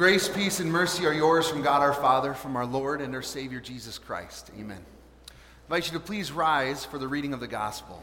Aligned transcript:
Grace, 0.00 0.30
peace, 0.30 0.60
and 0.60 0.72
mercy 0.72 1.04
are 1.04 1.12
yours 1.12 1.46
from 1.46 1.60
God 1.60 1.82
our 1.82 1.92
Father, 1.92 2.32
from 2.32 2.56
our 2.56 2.64
Lord 2.64 3.02
and 3.02 3.14
our 3.14 3.20
Savior 3.20 3.60
Jesus 3.60 3.98
Christ. 3.98 4.50
Amen. 4.58 4.80
I 5.28 5.32
invite 5.66 5.92
you 5.92 5.98
to 5.98 6.02
please 6.02 6.32
rise 6.32 6.86
for 6.86 6.96
the 6.96 7.06
reading 7.06 7.34
of 7.34 7.40
the 7.40 7.46
gospel. 7.46 8.02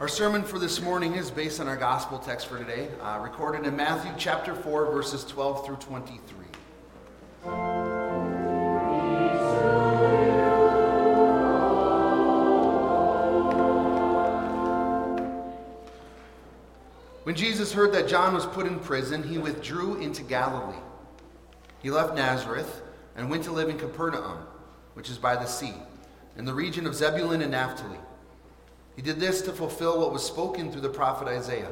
Our 0.00 0.08
sermon 0.08 0.42
for 0.42 0.58
this 0.58 0.80
morning 0.80 1.16
is 1.16 1.30
based 1.30 1.60
on 1.60 1.68
our 1.68 1.76
gospel 1.76 2.18
text 2.18 2.46
for 2.46 2.56
today, 2.56 2.88
uh, 3.02 3.18
recorded 3.18 3.66
in 3.66 3.76
Matthew 3.76 4.10
chapter 4.16 4.54
4, 4.54 4.86
verses 4.86 5.26
12 5.26 5.66
through 5.66 5.76
23. 5.76 7.91
When 17.24 17.34
Jesus 17.34 17.72
heard 17.72 17.92
that 17.92 18.08
John 18.08 18.34
was 18.34 18.46
put 18.46 18.66
in 18.66 18.78
prison, 18.80 19.22
he 19.22 19.38
withdrew 19.38 20.00
into 20.00 20.22
Galilee. 20.22 20.78
He 21.82 21.90
left 21.90 22.14
Nazareth 22.14 22.82
and 23.16 23.30
went 23.30 23.44
to 23.44 23.52
live 23.52 23.68
in 23.68 23.78
Capernaum, 23.78 24.38
which 24.94 25.10
is 25.10 25.18
by 25.18 25.36
the 25.36 25.46
sea, 25.46 25.74
in 26.36 26.44
the 26.44 26.54
region 26.54 26.86
of 26.86 26.94
Zebulun 26.94 27.42
and 27.42 27.52
Naphtali. 27.52 27.98
He 28.96 29.02
did 29.02 29.20
this 29.20 29.42
to 29.42 29.52
fulfill 29.52 30.00
what 30.00 30.12
was 30.12 30.24
spoken 30.24 30.70
through 30.70 30.80
the 30.82 30.88
prophet 30.88 31.28
Isaiah 31.28 31.70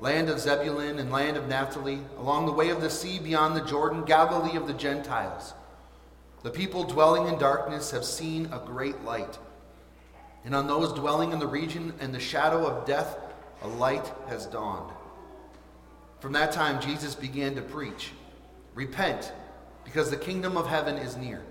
land 0.00 0.28
of 0.28 0.38
Zebulun 0.38 0.98
and 0.98 1.10
land 1.10 1.36
of 1.36 1.48
Naphtali, 1.48 2.00
along 2.18 2.46
the 2.46 2.52
way 2.52 2.68
of 2.68 2.80
the 2.80 2.90
sea 2.90 3.18
beyond 3.18 3.56
the 3.56 3.64
Jordan, 3.64 4.04
Galilee 4.04 4.56
of 4.56 4.66
the 4.66 4.74
Gentiles. 4.74 5.54
The 6.42 6.50
people 6.50 6.84
dwelling 6.84 7.32
in 7.32 7.38
darkness 7.38 7.90
have 7.90 8.04
seen 8.04 8.46
a 8.52 8.58
great 8.58 9.02
light. 9.04 9.38
And 10.44 10.54
on 10.54 10.66
those 10.66 10.92
dwelling 10.92 11.32
in 11.32 11.38
the 11.38 11.46
region 11.46 11.94
and 11.98 12.14
the 12.14 12.20
shadow 12.20 12.66
of 12.66 12.86
death, 12.86 13.18
a 13.62 13.68
light 13.68 14.12
has 14.28 14.46
dawned. 14.46 14.90
From 16.20 16.32
that 16.32 16.52
time, 16.52 16.80
Jesus 16.80 17.14
began 17.14 17.54
to 17.54 17.62
preach 17.62 18.12
Repent, 18.74 19.32
because 19.84 20.10
the 20.10 20.16
kingdom 20.18 20.58
of 20.58 20.66
heaven 20.66 20.96
is 20.96 21.16
near. 21.16 21.42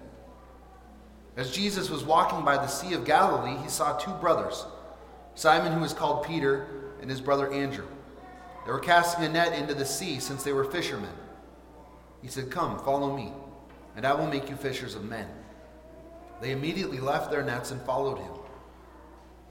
As 1.36 1.52
Jesus 1.52 1.90
was 1.90 2.04
walking 2.04 2.46
by 2.46 2.56
the 2.56 2.68
Sea 2.68 2.94
of 2.94 3.04
Galilee, 3.04 3.58
he 3.64 3.70
saw 3.70 3.98
two 3.98 4.14
brothers 4.14 4.66
Simon, 5.34 5.74
who 5.74 5.84
is 5.84 5.92
called 5.92 6.26
Peter, 6.26 6.68
and 7.02 7.10
his 7.10 7.20
brother 7.20 7.52
Andrew. 7.52 7.88
They 8.66 8.72
were 8.72 8.80
casting 8.80 9.26
a 9.26 9.30
net 9.30 9.54
into 9.54 9.74
the 9.74 9.86
sea 9.86 10.20
since 10.20 10.44
they 10.44 10.54
were 10.54 10.64
fishermen. 10.64 11.14
He 12.22 12.30
said, 12.30 12.52
Come, 12.52 12.80
follow 12.80 13.16
me, 13.16 13.34
and 13.96 14.06
I 14.06 14.14
will 14.14 14.28
make 14.28 14.50
you 14.50 14.56
fishers 14.56 14.96
of 14.96 15.04
men. 15.04 15.28
They 16.42 16.52
immediately 16.52 17.00
left 17.00 17.32
their 17.32 17.44
nets 17.44 17.72
and 17.72 17.82
followed 17.82 18.20
him. 18.20 18.32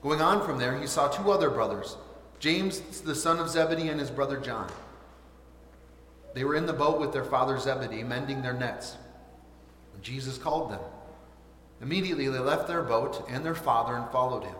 Going 0.03 0.21
on 0.21 0.45
from 0.45 0.59
there, 0.59 0.79
he 0.79 0.87
saw 0.87 1.09
two 1.09 1.31
other 1.31 1.51
brothers. 1.51 1.97
James, 2.45 3.01
the 3.01 3.15
son 3.15 3.39
of 3.39 3.49
Zebedee, 3.49 3.89
and 3.89 3.99
his 3.99 4.11
brother 4.11 4.37
John. 4.37 4.71
They 6.35 6.45
were 6.45 6.57
in 6.57 6.67
the 6.67 6.75
boat 6.75 7.01
with 7.01 7.11
their 7.11 7.25
father 7.25 7.59
Zebedee, 7.59 8.03
mending 8.03 8.43
their 8.43 8.53
nets. 8.53 8.99
Jesus 10.03 10.37
called 10.37 10.71
them. 10.71 10.81
Immediately 11.81 12.29
they 12.29 12.39
left 12.39 12.69
their 12.69 12.83
boat 12.83 13.25
and 13.31 13.43
their 13.43 13.55
father 13.55 13.97
and 13.97 14.11
followed 14.11 14.45
him. 14.45 14.57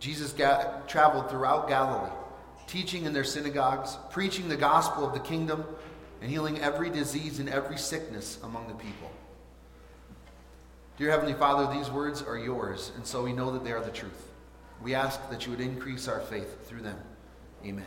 Jesus 0.00 0.32
ga- 0.32 0.80
traveled 0.88 1.30
throughout 1.30 1.68
Galilee, 1.68 2.10
teaching 2.66 3.04
in 3.04 3.12
their 3.12 3.22
synagogues, 3.22 3.96
preaching 4.10 4.48
the 4.48 4.56
gospel 4.56 5.06
of 5.06 5.14
the 5.14 5.20
kingdom, 5.20 5.64
and 6.20 6.28
healing 6.28 6.60
every 6.60 6.90
disease 6.90 7.38
and 7.38 7.48
every 7.48 7.78
sickness 7.78 8.40
among 8.42 8.66
the 8.66 8.74
people. 8.74 9.12
Dear 10.98 11.12
Heavenly 11.12 11.34
Father, 11.34 11.72
these 11.72 11.92
words 11.92 12.22
are 12.22 12.36
yours, 12.36 12.90
and 12.96 13.06
so 13.06 13.22
we 13.22 13.32
know 13.32 13.52
that 13.52 13.62
they 13.62 13.70
are 13.70 13.84
the 13.84 13.90
truth. 13.92 14.32
We 14.82 14.94
ask 14.94 15.28
that 15.30 15.44
you 15.44 15.50
would 15.50 15.60
increase 15.60 16.06
our 16.06 16.20
faith 16.20 16.68
through 16.68 16.82
them. 16.82 16.98
Amen. 17.64 17.86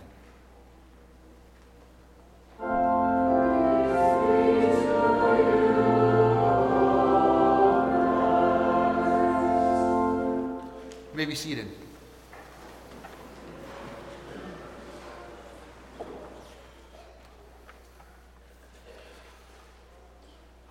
You 11.11 11.15
may 11.15 11.25
be 11.25 11.36
seated. 11.36 11.67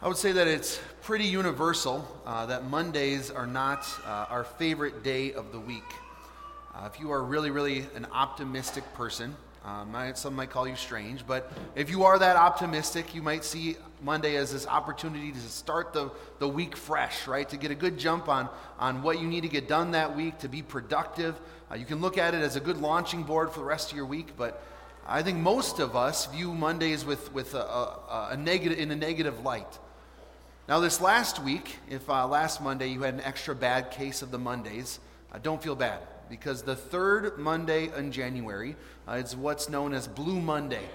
I 0.01 0.07
would 0.07 0.17
say 0.17 0.33
that 0.33 0.47
it's 0.47 0.79
pretty 1.03 1.25
universal 1.25 2.07
uh, 2.25 2.47
that 2.47 2.65
Mondays 2.65 3.31
are 3.31 3.47
not 3.47 3.87
uh, 4.07 4.27
our 4.29 4.45
favorite 4.45 5.03
day 5.03 5.33
of 5.33 5.53
the 5.53 5.61
week. 5.61 5.83
Uh, 6.75 6.89
if 6.93 7.01
you 7.01 7.11
are 7.11 7.23
really, 7.23 7.51
really 7.51 7.87
an 7.95 8.07
optimistic 8.13 8.85
person, 8.95 9.35
um, 9.65 9.95
some 10.15 10.35
might 10.35 10.51
call 10.51 10.69
you 10.69 10.77
strange, 10.77 11.27
but 11.27 11.53
if 11.75 11.91
you 11.91 12.05
are 12.05 12.19
that 12.19 12.37
optimistic, 12.37 13.15
you 13.15 13.23
might 13.23 13.45
see 13.45 13.77
Monday 14.03 14.37
as 14.37 14.53
this 14.53 14.67
opportunity 14.67 15.33
to 15.33 15.41
start 15.41 15.93
the, 15.93 16.11
the 16.39 16.49
week 16.49 16.77
fresh, 16.77 17.27
right? 17.27 17.49
To 17.49 17.57
get 17.57 17.71
a 17.71 17.75
good 17.75 17.99
jump 17.99 18.29
on, 18.29 18.49
on 18.79 19.03
what 19.03 19.21
you 19.21 19.27
need 19.27 19.43
to 19.43 19.49
get 19.49 19.69
done 19.69 19.91
that 19.91 20.17
week, 20.17 20.39
to 20.39 20.49
be 20.49 20.63
productive. 20.63 21.39
Uh, 21.71 21.75
you 21.75 21.85
can 21.85 22.01
look 22.01 22.17
at 22.17 22.35
it 22.35 22.43
as 22.43 22.57
a 22.57 22.61
good 22.61 22.79
launching 22.79 23.25
board 23.25 23.51
for 23.51 23.61
the 23.61 23.67
rest 23.67 23.91
of 23.91 23.97
your 23.97 24.07
week, 24.07 24.37
but 24.37 24.63
I 25.07 25.23
think 25.23 25.39
most 25.39 25.81
of 25.81 25.97
us 25.97 26.27
view 26.27 26.55
Mondays 26.55 27.05
with, 27.05 27.33
with 27.33 27.55
a, 27.55 27.61
a, 27.61 28.29
a 28.33 28.37
negative, 28.37 28.79
in 28.79 28.91
a 28.91 28.97
negative 28.97 29.43
light. 29.43 29.79
Now, 30.69 30.81
this 30.81 31.01
last 31.01 31.43
week, 31.43 31.79
if 31.91 32.09
uh, 32.09 32.27
last 32.27 32.63
Monday 32.63 32.89
you 32.89 33.03
had 33.03 33.15
an 33.15 33.23
extra 33.23 33.55
bad 33.55 33.91
case 33.91 34.23
of 34.23 34.31
the 34.31 34.39
Mondays, 34.39 35.01
uh, 35.33 35.39
don't 35.39 35.63
feel 35.63 35.75
bad 35.75 36.01
because 36.29 36.63
the 36.63 36.77
third 36.77 37.39
Monday 37.39 37.91
in 37.97 38.13
January 38.13 38.77
uh, 39.07 39.13
is 39.13 39.37
what's 39.37 39.69
known 39.69 39.95
as 39.95 40.07
Blue 40.07 40.41
Monday. 40.41 40.89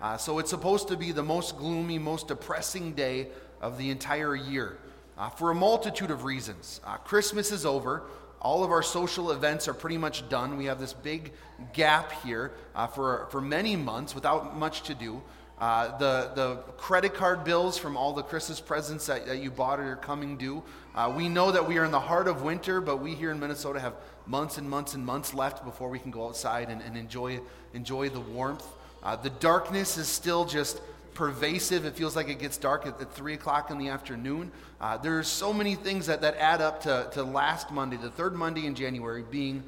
Uh, 0.00 0.16
so 0.16 0.38
it's 0.38 0.50
supposed 0.50 0.88
to 0.88 0.96
be 0.96 1.12
the 1.12 1.22
most 1.22 1.56
gloomy, 1.58 1.98
most 1.98 2.28
depressing 2.28 2.92
day 2.92 3.28
of 3.60 3.78
the 3.78 3.90
entire 3.90 4.36
year 4.36 4.78
uh, 5.16 5.28
for 5.28 5.50
a 5.50 5.54
multitude 5.54 6.10
of 6.10 6.24
reasons. 6.24 6.80
Uh, 6.84 6.96
Christmas 6.98 7.50
is 7.50 7.66
over. 7.66 8.04
All 8.40 8.62
of 8.62 8.70
our 8.70 8.82
social 8.82 9.32
events 9.32 9.66
are 9.66 9.74
pretty 9.74 9.98
much 9.98 10.28
done. 10.28 10.56
We 10.56 10.66
have 10.66 10.78
this 10.78 10.92
big 10.92 11.32
gap 11.72 12.12
here 12.22 12.52
uh, 12.74 12.86
for, 12.86 13.26
for 13.30 13.40
many 13.40 13.74
months 13.74 14.14
without 14.14 14.56
much 14.56 14.82
to 14.82 14.94
do. 14.94 15.20
Uh, 15.60 15.98
the, 15.98 16.30
the 16.36 16.56
credit 16.76 17.14
card 17.14 17.42
bills 17.42 17.76
from 17.76 17.96
all 17.96 18.12
the 18.12 18.22
Christmas 18.22 18.60
presents 18.60 19.06
that, 19.06 19.26
that 19.26 19.38
you 19.38 19.50
bought 19.50 19.80
are 19.80 19.96
coming 19.96 20.36
due. 20.36 20.62
Uh, 20.98 21.08
we 21.08 21.28
know 21.28 21.52
that 21.52 21.68
we 21.68 21.78
are 21.78 21.84
in 21.84 21.92
the 21.92 22.00
heart 22.00 22.26
of 22.26 22.42
winter, 22.42 22.80
but 22.80 22.96
we 22.96 23.14
here 23.14 23.30
in 23.30 23.38
Minnesota 23.38 23.78
have 23.78 23.94
months 24.26 24.58
and 24.58 24.68
months 24.68 24.94
and 24.94 25.06
months 25.06 25.32
left 25.32 25.64
before 25.64 25.88
we 25.90 25.96
can 26.00 26.10
go 26.10 26.26
outside 26.26 26.68
and, 26.70 26.82
and 26.82 26.96
enjoy, 26.96 27.38
enjoy 27.72 28.08
the 28.08 28.18
warmth. 28.18 28.66
Uh, 29.04 29.14
the 29.14 29.30
darkness 29.30 29.96
is 29.96 30.08
still 30.08 30.44
just 30.44 30.80
pervasive. 31.14 31.84
It 31.84 31.94
feels 31.94 32.16
like 32.16 32.28
it 32.28 32.40
gets 32.40 32.56
dark 32.56 32.84
at, 32.84 33.00
at 33.00 33.12
3 33.12 33.34
o'clock 33.34 33.70
in 33.70 33.78
the 33.78 33.90
afternoon. 33.90 34.50
Uh, 34.80 34.96
there 34.96 35.16
are 35.20 35.22
so 35.22 35.52
many 35.52 35.76
things 35.76 36.06
that, 36.06 36.20
that 36.22 36.36
add 36.36 36.60
up 36.60 36.82
to, 36.82 37.08
to 37.12 37.22
last 37.22 37.70
Monday, 37.70 37.96
the 37.96 38.10
third 38.10 38.34
Monday 38.34 38.66
in 38.66 38.74
January, 38.74 39.22
being 39.22 39.62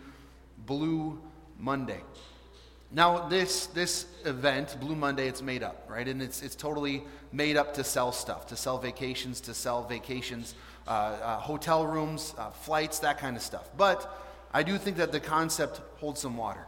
Blue 0.66 1.16
Monday. 1.60 2.00
Now, 2.90 3.28
this, 3.28 3.66
this 3.66 4.06
event, 4.24 4.76
Blue 4.80 4.96
Monday, 4.96 5.28
it's 5.28 5.42
made 5.42 5.62
up, 5.62 5.86
right? 5.88 6.08
And 6.08 6.20
it's, 6.20 6.42
it's 6.42 6.56
totally 6.56 7.04
made 7.30 7.56
up 7.56 7.74
to 7.74 7.84
sell 7.84 8.10
stuff, 8.10 8.48
to 8.48 8.56
sell 8.56 8.78
vacations, 8.78 9.40
to 9.42 9.54
sell 9.54 9.84
vacations, 9.84 10.56
hotel 10.86 11.86
rooms, 11.86 12.34
uh, 12.38 12.50
flights, 12.50 13.00
that 13.00 13.18
kind 13.18 13.36
of 13.36 13.42
stuff. 13.42 13.68
But 13.76 14.16
I 14.52 14.62
do 14.62 14.78
think 14.78 14.96
that 14.96 15.12
the 15.12 15.20
concept 15.20 15.80
holds 15.98 16.20
some 16.20 16.36
water. 16.36 16.66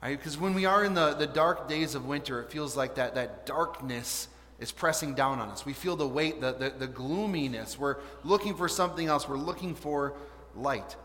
Because 0.00 0.36
right? 0.36 0.42
when 0.42 0.54
we 0.54 0.64
are 0.64 0.84
in 0.84 0.94
the, 0.94 1.14
the 1.14 1.26
dark 1.26 1.68
days 1.68 1.94
of 1.94 2.06
winter, 2.06 2.40
it 2.42 2.50
feels 2.50 2.76
like 2.76 2.96
that, 2.96 3.14
that 3.14 3.46
darkness 3.46 4.28
is 4.58 4.72
pressing 4.72 5.14
down 5.14 5.38
on 5.40 5.48
us. 5.48 5.66
We 5.66 5.72
feel 5.72 5.96
the 5.96 6.08
weight, 6.08 6.40
the, 6.40 6.52
the, 6.52 6.70
the 6.70 6.86
gloominess. 6.86 7.78
We're 7.78 7.96
looking 8.24 8.54
for 8.54 8.68
something 8.68 9.06
else. 9.06 9.28
We're 9.28 9.36
looking 9.36 9.74
for 9.74 10.14
light. 10.54 10.96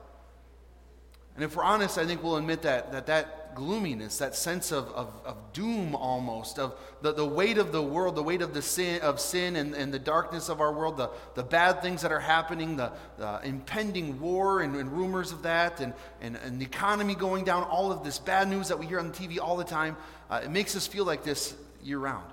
And 1.35 1.43
if 1.43 1.55
we're 1.55 1.63
honest, 1.63 1.97
I 1.97 2.05
think 2.05 2.23
we'll 2.23 2.37
admit 2.37 2.63
that 2.63 2.91
that, 2.91 3.07
that 3.07 3.46
gloominess, 3.57 4.19
that 4.19 4.35
sense 4.35 4.71
of, 4.71 4.87
of, 4.89 5.11
of 5.25 5.35
doom 5.51 5.95
almost, 5.95 6.59
of 6.59 6.77
the, 7.01 7.11
the 7.11 7.25
weight 7.25 7.57
of 7.57 7.71
the 7.71 7.81
world, 7.81 8.15
the 8.15 8.21
weight 8.21 8.43
of 8.43 8.53
the 8.53 8.61
sin 8.61 9.01
of 9.01 9.19
sin 9.19 9.55
and, 9.55 9.73
and 9.73 9.91
the 9.91 9.97
darkness 9.97 10.47
of 10.47 10.61
our 10.61 10.71
world, 10.71 10.95
the, 10.95 11.09
the 11.33 11.41
bad 11.41 11.81
things 11.81 12.03
that 12.03 12.11
are 12.11 12.19
happening, 12.19 12.77
the, 12.77 12.91
the 13.17 13.39
impending 13.43 14.19
war 14.21 14.61
and, 14.61 14.75
and 14.75 14.91
rumors 14.91 15.31
of 15.31 15.41
that, 15.41 15.79
and, 15.79 15.95
and, 16.21 16.35
and 16.35 16.61
the 16.61 16.65
economy 16.65 17.15
going 17.15 17.43
down, 17.43 17.63
all 17.63 17.91
of 17.91 18.03
this 18.03 18.19
bad 18.19 18.47
news 18.47 18.67
that 18.67 18.77
we 18.77 18.85
hear 18.85 18.99
on 18.99 19.11
TV 19.11 19.39
all 19.39 19.57
the 19.57 19.63
time, 19.63 19.97
uh, 20.29 20.39
it 20.43 20.51
makes 20.51 20.75
us 20.75 20.85
feel 20.85 21.03
like 21.03 21.23
this 21.23 21.55
year 21.81 21.97
round. 21.97 22.31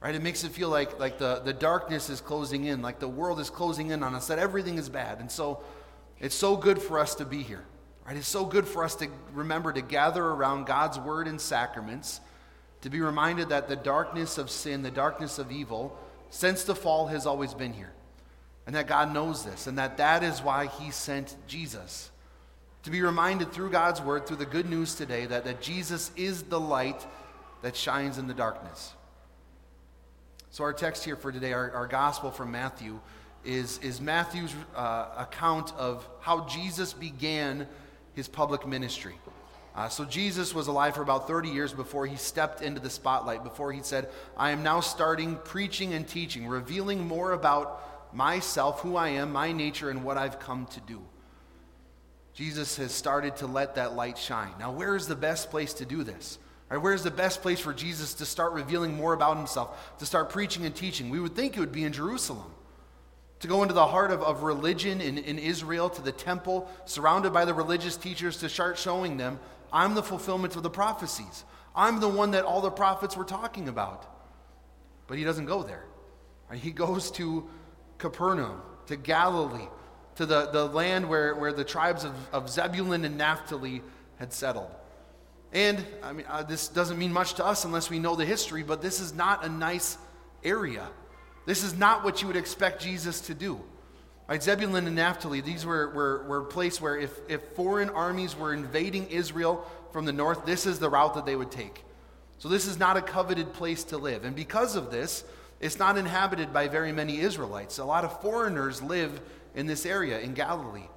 Right? 0.00 0.14
It 0.14 0.22
makes 0.22 0.44
it 0.44 0.52
feel 0.52 0.68
like, 0.68 1.00
like 1.00 1.18
the, 1.18 1.40
the 1.44 1.52
darkness 1.52 2.08
is 2.10 2.20
closing 2.20 2.66
in, 2.66 2.80
like 2.80 3.00
the 3.00 3.08
world 3.08 3.40
is 3.40 3.50
closing 3.50 3.90
in 3.90 4.04
on 4.04 4.14
us, 4.14 4.28
that 4.28 4.38
everything 4.38 4.78
is 4.78 4.88
bad. 4.88 5.18
And 5.18 5.28
so 5.28 5.64
it's 6.20 6.36
so 6.36 6.56
good 6.56 6.80
for 6.80 7.00
us 7.00 7.16
to 7.16 7.24
be 7.24 7.42
here. 7.42 7.64
Right? 8.06 8.16
It's 8.16 8.28
so 8.28 8.44
good 8.44 8.66
for 8.66 8.84
us 8.84 8.96
to 8.96 9.08
remember 9.32 9.72
to 9.72 9.80
gather 9.80 10.24
around 10.24 10.66
God's 10.66 10.98
word 10.98 11.28
and 11.28 11.40
sacraments, 11.40 12.20
to 12.80 12.90
be 12.90 13.00
reminded 13.00 13.50
that 13.50 13.68
the 13.68 13.76
darkness 13.76 14.38
of 14.38 14.50
sin, 14.50 14.82
the 14.82 14.90
darkness 14.90 15.38
of 15.38 15.52
evil, 15.52 15.96
since 16.30 16.64
the 16.64 16.74
fall 16.74 17.06
has 17.06 17.26
always 17.26 17.54
been 17.54 17.72
here. 17.72 17.92
And 18.66 18.74
that 18.76 18.86
God 18.86 19.12
knows 19.12 19.44
this, 19.44 19.66
and 19.66 19.78
that 19.78 19.96
that 19.96 20.22
is 20.22 20.40
why 20.40 20.66
he 20.66 20.90
sent 20.90 21.36
Jesus. 21.46 22.10
To 22.84 22.90
be 22.90 23.02
reminded 23.02 23.52
through 23.52 23.70
God's 23.70 24.00
word, 24.00 24.26
through 24.26 24.36
the 24.36 24.46
good 24.46 24.68
news 24.68 24.94
today, 24.94 25.26
that, 25.26 25.44
that 25.44 25.60
Jesus 25.60 26.10
is 26.16 26.44
the 26.44 26.60
light 26.60 27.06
that 27.62 27.76
shines 27.76 28.18
in 28.18 28.26
the 28.26 28.34
darkness. 28.34 28.92
So, 30.50 30.64
our 30.64 30.72
text 30.72 31.04
here 31.04 31.16
for 31.16 31.32
today, 31.32 31.52
our, 31.52 31.70
our 31.72 31.86
gospel 31.86 32.30
from 32.30 32.50
Matthew, 32.50 33.00
is, 33.44 33.78
is 33.78 34.00
Matthew's 34.00 34.54
uh, 34.76 35.08
account 35.16 35.72
of 35.76 36.06
how 36.20 36.46
Jesus 36.46 36.92
began 36.92 37.66
his 38.14 38.28
public 38.28 38.66
ministry. 38.66 39.14
Uh, 39.74 39.88
so, 39.88 40.04
Jesus 40.04 40.54
was 40.54 40.66
alive 40.66 40.94
for 40.94 41.02
about 41.02 41.26
30 41.26 41.48
years 41.48 41.72
before 41.72 42.06
he 42.06 42.16
stepped 42.16 42.60
into 42.60 42.78
the 42.78 42.90
spotlight, 42.90 43.42
before 43.42 43.72
he 43.72 43.82
said, 43.82 44.10
I 44.36 44.50
am 44.50 44.62
now 44.62 44.80
starting 44.80 45.36
preaching 45.36 45.94
and 45.94 46.06
teaching, 46.06 46.46
revealing 46.46 47.06
more 47.08 47.32
about 47.32 48.14
myself, 48.14 48.80
who 48.80 48.96
I 48.96 49.08
am, 49.10 49.32
my 49.32 49.52
nature, 49.52 49.88
and 49.88 50.04
what 50.04 50.18
I've 50.18 50.38
come 50.38 50.66
to 50.66 50.80
do. 50.80 51.00
Jesus 52.34 52.76
has 52.76 52.92
started 52.92 53.36
to 53.36 53.46
let 53.46 53.74
that 53.76 53.94
light 53.94 54.18
shine. 54.18 54.52
Now, 54.58 54.72
where 54.72 54.94
is 54.94 55.06
the 55.06 55.16
best 55.16 55.50
place 55.50 55.74
to 55.74 55.84
do 55.84 56.02
this? 56.02 56.38
Right, 56.70 56.78
where's 56.78 57.02
the 57.02 57.10
best 57.10 57.42
place 57.42 57.60
for 57.60 57.74
Jesus 57.74 58.14
to 58.14 58.24
start 58.24 58.54
revealing 58.54 58.94
more 58.94 59.12
about 59.12 59.36
himself, 59.36 59.98
to 59.98 60.06
start 60.06 60.30
preaching 60.30 60.64
and 60.64 60.74
teaching? 60.74 61.10
We 61.10 61.20
would 61.20 61.34
think 61.34 61.56
it 61.56 61.60
would 61.60 61.72
be 61.72 61.84
in 61.84 61.92
Jerusalem. 61.92 62.50
To 63.42 63.48
go 63.48 63.62
into 63.62 63.74
the 63.74 63.86
heart 63.86 64.12
of, 64.12 64.22
of 64.22 64.44
religion 64.44 65.00
in, 65.00 65.18
in 65.18 65.38
Israel, 65.38 65.90
to 65.90 66.00
the 66.00 66.12
temple, 66.12 66.70
surrounded 66.84 67.32
by 67.32 67.44
the 67.44 67.52
religious 67.52 67.96
teachers, 67.96 68.36
to 68.38 68.48
start 68.48 68.78
showing 68.78 69.16
them, 69.16 69.40
I'm 69.72 69.94
the 69.94 70.02
fulfillment 70.02 70.54
of 70.54 70.62
the 70.62 70.70
prophecies. 70.70 71.44
I'm 71.74 71.98
the 71.98 72.08
one 72.08 72.30
that 72.32 72.44
all 72.44 72.60
the 72.60 72.70
prophets 72.70 73.16
were 73.16 73.24
talking 73.24 73.68
about. 73.68 74.06
But 75.08 75.18
he 75.18 75.24
doesn't 75.24 75.46
go 75.46 75.64
there. 75.64 75.84
He 76.54 76.70
goes 76.70 77.10
to 77.12 77.48
Capernaum, 77.98 78.60
to 78.86 78.96
Galilee, 78.96 79.68
to 80.16 80.26
the, 80.26 80.50
the 80.50 80.66
land 80.66 81.08
where, 81.08 81.34
where 81.34 81.52
the 81.52 81.64
tribes 81.64 82.04
of, 82.04 82.14
of 82.32 82.48
Zebulun 82.48 83.04
and 83.04 83.18
Naphtali 83.18 83.82
had 84.18 84.32
settled. 84.32 84.70
And 85.52 85.84
I 86.02 86.12
mean, 86.12 86.26
uh, 86.28 86.44
this 86.44 86.68
doesn't 86.68 86.98
mean 86.98 87.12
much 87.12 87.34
to 87.34 87.44
us 87.44 87.64
unless 87.64 87.90
we 87.90 87.98
know 87.98 88.14
the 88.14 88.24
history, 88.24 88.62
but 88.62 88.82
this 88.82 89.00
is 89.00 89.12
not 89.12 89.44
a 89.44 89.48
nice 89.48 89.98
area. 90.44 90.86
This 91.46 91.64
is 91.64 91.76
not 91.76 92.04
what 92.04 92.20
you 92.20 92.28
would 92.28 92.36
expect 92.36 92.82
Jesus 92.82 93.20
to 93.22 93.34
do. 93.34 93.60
Right, 94.28 94.42
Zebulun 94.42 94.86
and 94.86 94.96
Naphtali, 94.96 95.40
these 95.40 95.66
were, 95.66 95.90
were, 95.90 96.24
were 96.24 96.38
a 96.38 96.44
place 96.44 96.80
where 96.80 96.96
if, 96.96 97.12
if 97.28 97.42
foreign 97.54 97.90
armies 97.90 98.36
were 98.36 98.54
invading 98.54 99.08
Israel 99.08 99.66
from 99.92 100.04
the 100.04 100.12
north, 100.12 100.46
this 100.46 100.64
is 100.64 100.78
the 100.78 100.88
route 100.88 101.14
that 101.14 101.26
they 101.26 101.36
would 101.36 101.50
take. 101.50 101.84
So 102.38 102.48
this 102.48 102.66
is 102.66 102.78
not 102.78 102.96
a 102.96 103.02
coveted 103.02 103.52
place 103.52 103.84
to 103.84 103.98
live. 103.98 104.24
And 104.24 104.34
because 104.34 104.74
of 104.74 104.90
this, 104.90 105.24
it's 105.60 105.78
not 105.78 105.98
inhabited 105.98 106.52
by 106.52 106.68
very 106.68 106.92
many 106.92 107.20
Israelites. 107.20 107.78
A 107.78 107.84
lot 107.84 108.04
of 108.04 108.20
foreigners 108.20 108.82
live 108.82 109.20
in 109.54 109.66
this 109.66 109.86
area 109.86 110.18
in 110.20 110.34
Galilee. 110.34 110.88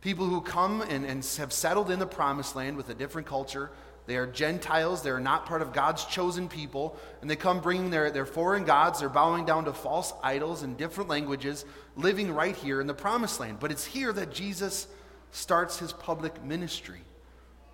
People 0.00 0.26
who 0.26 0.40
come 0.40 0.80
and, 0.82 1.04
and 1.04 1.24
have 1.38 1.52
settled 1.52 1.90
in 1.90 1.98
the 1.98 2.06
promised 2.06 2.56
land 2.56 2.76
with 2.76 2.88
a 2.88 2.94
different 2.94 3.26
culture. 3.26 3.70
They 4.06 4.16
are 4.16 4.26
Gentiles. 4.26 5.02
They 5.02 5.10
are 5.10 5.20
not 5.20 5.46
part 5.46 5.62
of 5.62 5.72
God's 5.72 6.04
chosen 6.04 6.48
people. 6.48 6.96
And 7.20 7.30
they 7.30 7.36
come 7.36 7.60
bringing 7.60 7.90
their, 7.90 8.10
their 8.10 8.26
foreign 8.26 8.64
gods. 8.64 9.00
They're 9.00 9.08
bowing 9.08 9.44
down 9.44 9.66
to 9.66 9.72
false 9.72 10.12
idols 10.22 10.62
in 10.62 10.74
different 10.74 11.08
languages, 11.08 11.64
living 11.96 12.32
right 12.32 12.56
here 12.56 12.80
in 12.80 12.86
the 12.86 12.94
promised 12.94 13.38
land. 13.40 13.60
But 13.60 13.70
it's 13.70 13.84
here 13.84 14.12
that 14.12 14.32
Jesus 14.32 14.88
starts 15.30 15.78
his 15.78 15.92
public 15.92 16.42
ministry. 16.44 17.00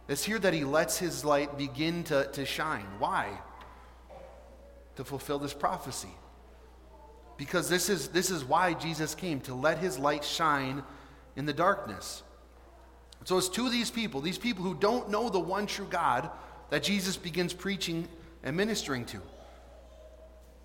It's 0.09 0.25
here 0.25 0.39
that 0.39 0.55
he 0.55 0.65
lets 0.65 0.99
his 0.99 1.25
light 1.25 1.57
begin 1.59 2.05
to, 2.05 2.29
to 2.33 2.45
shine. 2.45 2.87
Why? 2.99 3.31
To 4.97 5.05
fulfill 5.05 5.39
this 5.39 5.55
prophecy. 5.55 6.15
Because 7.37 7.69
this 7.69 7.89
is, 7.89 8.09
this 8.09 8.31
is 8.31 8.45
why 8.45 8.75
Jesus 8.75 9.15
came, 9.15 9.41
to 9.43 9.55
let 9.55 9.79
his 9.79 9.99
light 9.99 10.25
shine 10.25 10.83
in 11.35 11.47
the 11.47 11.53
darkness. 11.53 12.23
So 13.27 13.37
it's 13.39 13.49
to 13.49 13.69
these 13.69 13.91
people, 13.91 14.21
these 14.21 14.39
people 14.39 14.63
who 14.63 14.77
don't 14.77 15.11
know 15.11 15.29
the 15.29 15.41
one 15.41 15.67
true 15.67 15.89
God, 15.91 16.31
that 16.71 16.85
Jesus 16.85 17.17
begins 17.17 17.53
preaching 17.53 18.07
and 18.45 18.57
ministering 18.57 19.05
to. 19.07 19.21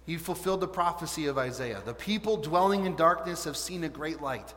He 0.05 0.17
fulfilled 0.17 0.61
the 0.61 0.67
prophecy 0.67 1.25
of 1.25 1.39
Isaiah. 1.39 1.81
The 1.83 1.95
people 1.95 2.37
dwelling 2.37 2.85
in 2.85 2.95
darkness 2.95 3.45
have 3.45 3.57
seen 3.57 3.83
a 3.83 3.89
great 3.89 4.21
light. 4.21 4.53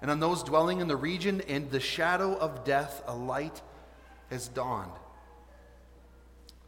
And 0.00 0.10
on 0.10 0.18
those 0.18 0.42
dwelling 0.42 0.80
in 0.80 0.88
the 0.88 0.96
region 0.96 1.42
and 1.42 1.70
the 1.70 1.78
shadow 1.78 2.34
of 2.38 2.64
death, 2.64 3.02
a 3.06 3.14
light 3.14 3.60
has 4.30 4.48
dawned. 4.48 4.92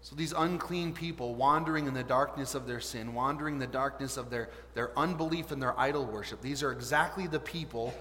So 0.02 0.16
these 0.16 0.34
unclean 0.36 0.92
people 0.92 1.34
wandering 1.34 1.86
in 1.86 1.94
the 1.94 2.02
darkness 2.02 2.54
of 2.54 2.66
their 2.66 2.80
sin, 2.80 3.14
wandering 3.14 3.54
in 3.54 3.60
the 3.60 3.66
darkness 3.66 4.18
of 4.18 4.28
their, 4.28 4.50
their 4.74 4.90
unbelief 4.98 5.50
and 5.50 5.62
their 5.62 5.80
idol 5.80 6.04
worship, 6.04 6.42
these 6.42 6.62
are 6.62 6.72
exactly 6.72 7.26
the 7.26 7.40
people 7.40 7.94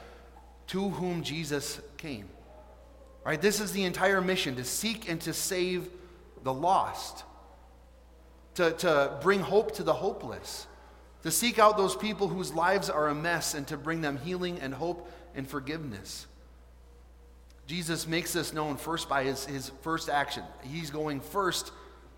to 0.67 0.89
whom 0.89 1.23
Jesus 1.23 1.79
came. 1.95 2.27
Right? 3.27 3.41
This 3.41 3.59
is 3.59 3.73
the 3.73 3.83
entire 3.83 4.21
mission 4.21 4.55
to 4.55 4.63
seek 4.63 5.09
and 5.09 5.19
to 5.21 5.33
save 5.33 5.89
the 6.43 6.53
lost, 6.53 7.25
to, 8.55 8.71
to 8.71 9.17
bring 9.21 9.41
hope 9.41 9.75
to 9.75 9.83
the 9.83 9.91
hopeless, 9.93 10.65
to 11.23 11.31
seek 11.31 11.59
out 11.59 11.75
those 11.75 11.93
people 11.93 12.29
whose 12.29 12.53
lives 12.53 12.89
are 12.89 13.09
a 13.09 13.13
mess 13.13 13.53
and 13.53 13.67
to 13.67 13.75
bring 13.75 13.99
them 13.99 14.17
healing 14.23 14.59
and 14.61 14.73
hope 14.73 15.11
and 15.35 15.45
forgiveness. 15.45 16.25
Jesus 17.65 18.07
makes 18.07 18.31
this 18.31 18.53
known 18.53 18.77
first 18.77 19.09
by 19.09 19.25
his, 19.25 19.45
his 19.45 19.73
first 19.81 20.07
action. 20.07 20.43
He's 20.63 20.89
going 20.89 21.19
first 21.19 21.73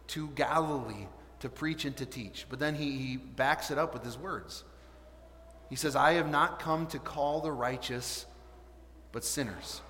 to 0.10 0.28
Galilee 0.36 1.08
to 1.40 1.50
preach 1.50 1.86
and 1.86 1.98
to 1.98 2.06
teach. 2.06 2.46
But 2.52 2.60
then 2.60 2.76
he, 2.76 2.92
he 3.00 3.18
backs 3.18 3.72
it 3.72 3.80
up 3.80 3.96
with 3.96 4.04
his 4.04 4.16
words. 4.16 4.64
He 5.72 5.76
says, 5.76 5.96
I 5.96 6.14
have 6.14 6.30
not 6.30 6.60
come 6.60 6.86
to 6.88 7.00
call 7.00 7.42
the 7.42 7.52
righteous, 7.52 8.28
but 9.12 9.24
sinners. 9.24 9.82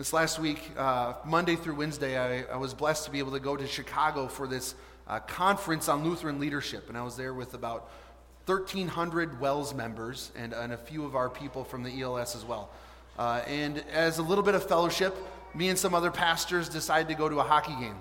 This 0.00 0.14
last 0.14 0.38
week, 0.38 0.70
uh, 0.78 1.12
Monday 1.26 1.56
through 1.56 1.74
Wednesday, 1.74 2.16
I, 2.16 2.50
I, 2.50 2.56
was 2.56 2.72
blessed 2.72 3.04
to 3.04 3.10
be 3.10 3.18
able 3.18 3.32
to 3.32 3.38
go 3.38 3.54
to 3.54 3.66
Chicago 3.66 4.28
for 4.28 4.46
this 4.46 4.74
uh, 5.06 5.18
conference 5.18 5.90
on 5.90 6.04
Lutheran 6.04 6.40
leadership. 6.40 6.88
And 6.88 6.96
I 6.96 7.02
was 7.02 7.18
there 7.18 7.34
with 7.34 7.52
about 7.52 7.90
1,300 8.46 9.38
WELS 9.42 9.74
members 9.74 10.32
and, 10.34 10.54
and 10.54 10.72
a 10.72 10.78
few 10.78 11.04
of 11.04 11.16
our 11.16 11.28
people 11.28 11.64
from 11.64 11.82
the 11.82 12.00
ELS 12.00 12.34
as 12.34 12.46
well. 12.46 12.70
Uh, 13.18 13.42
and 13.46 13.84
as 13.92 14.16
a 14.16 14.22
little 14.22 14.42
bit 14.42 14.54
of 14.54 14.66
fellowship, 14.66 15.14
me 15.54 15.68
and 15.68 15.78
some 15.78 15.94
other 15.94 16.10
pastors 16.10 16.70
decided 16.70 17.08
to 17.08 17.14
go 17.14 17.28
to 17.28 17.38
a 17.38 17.44
hockey 17.44 17.76
game. 17.78 18.00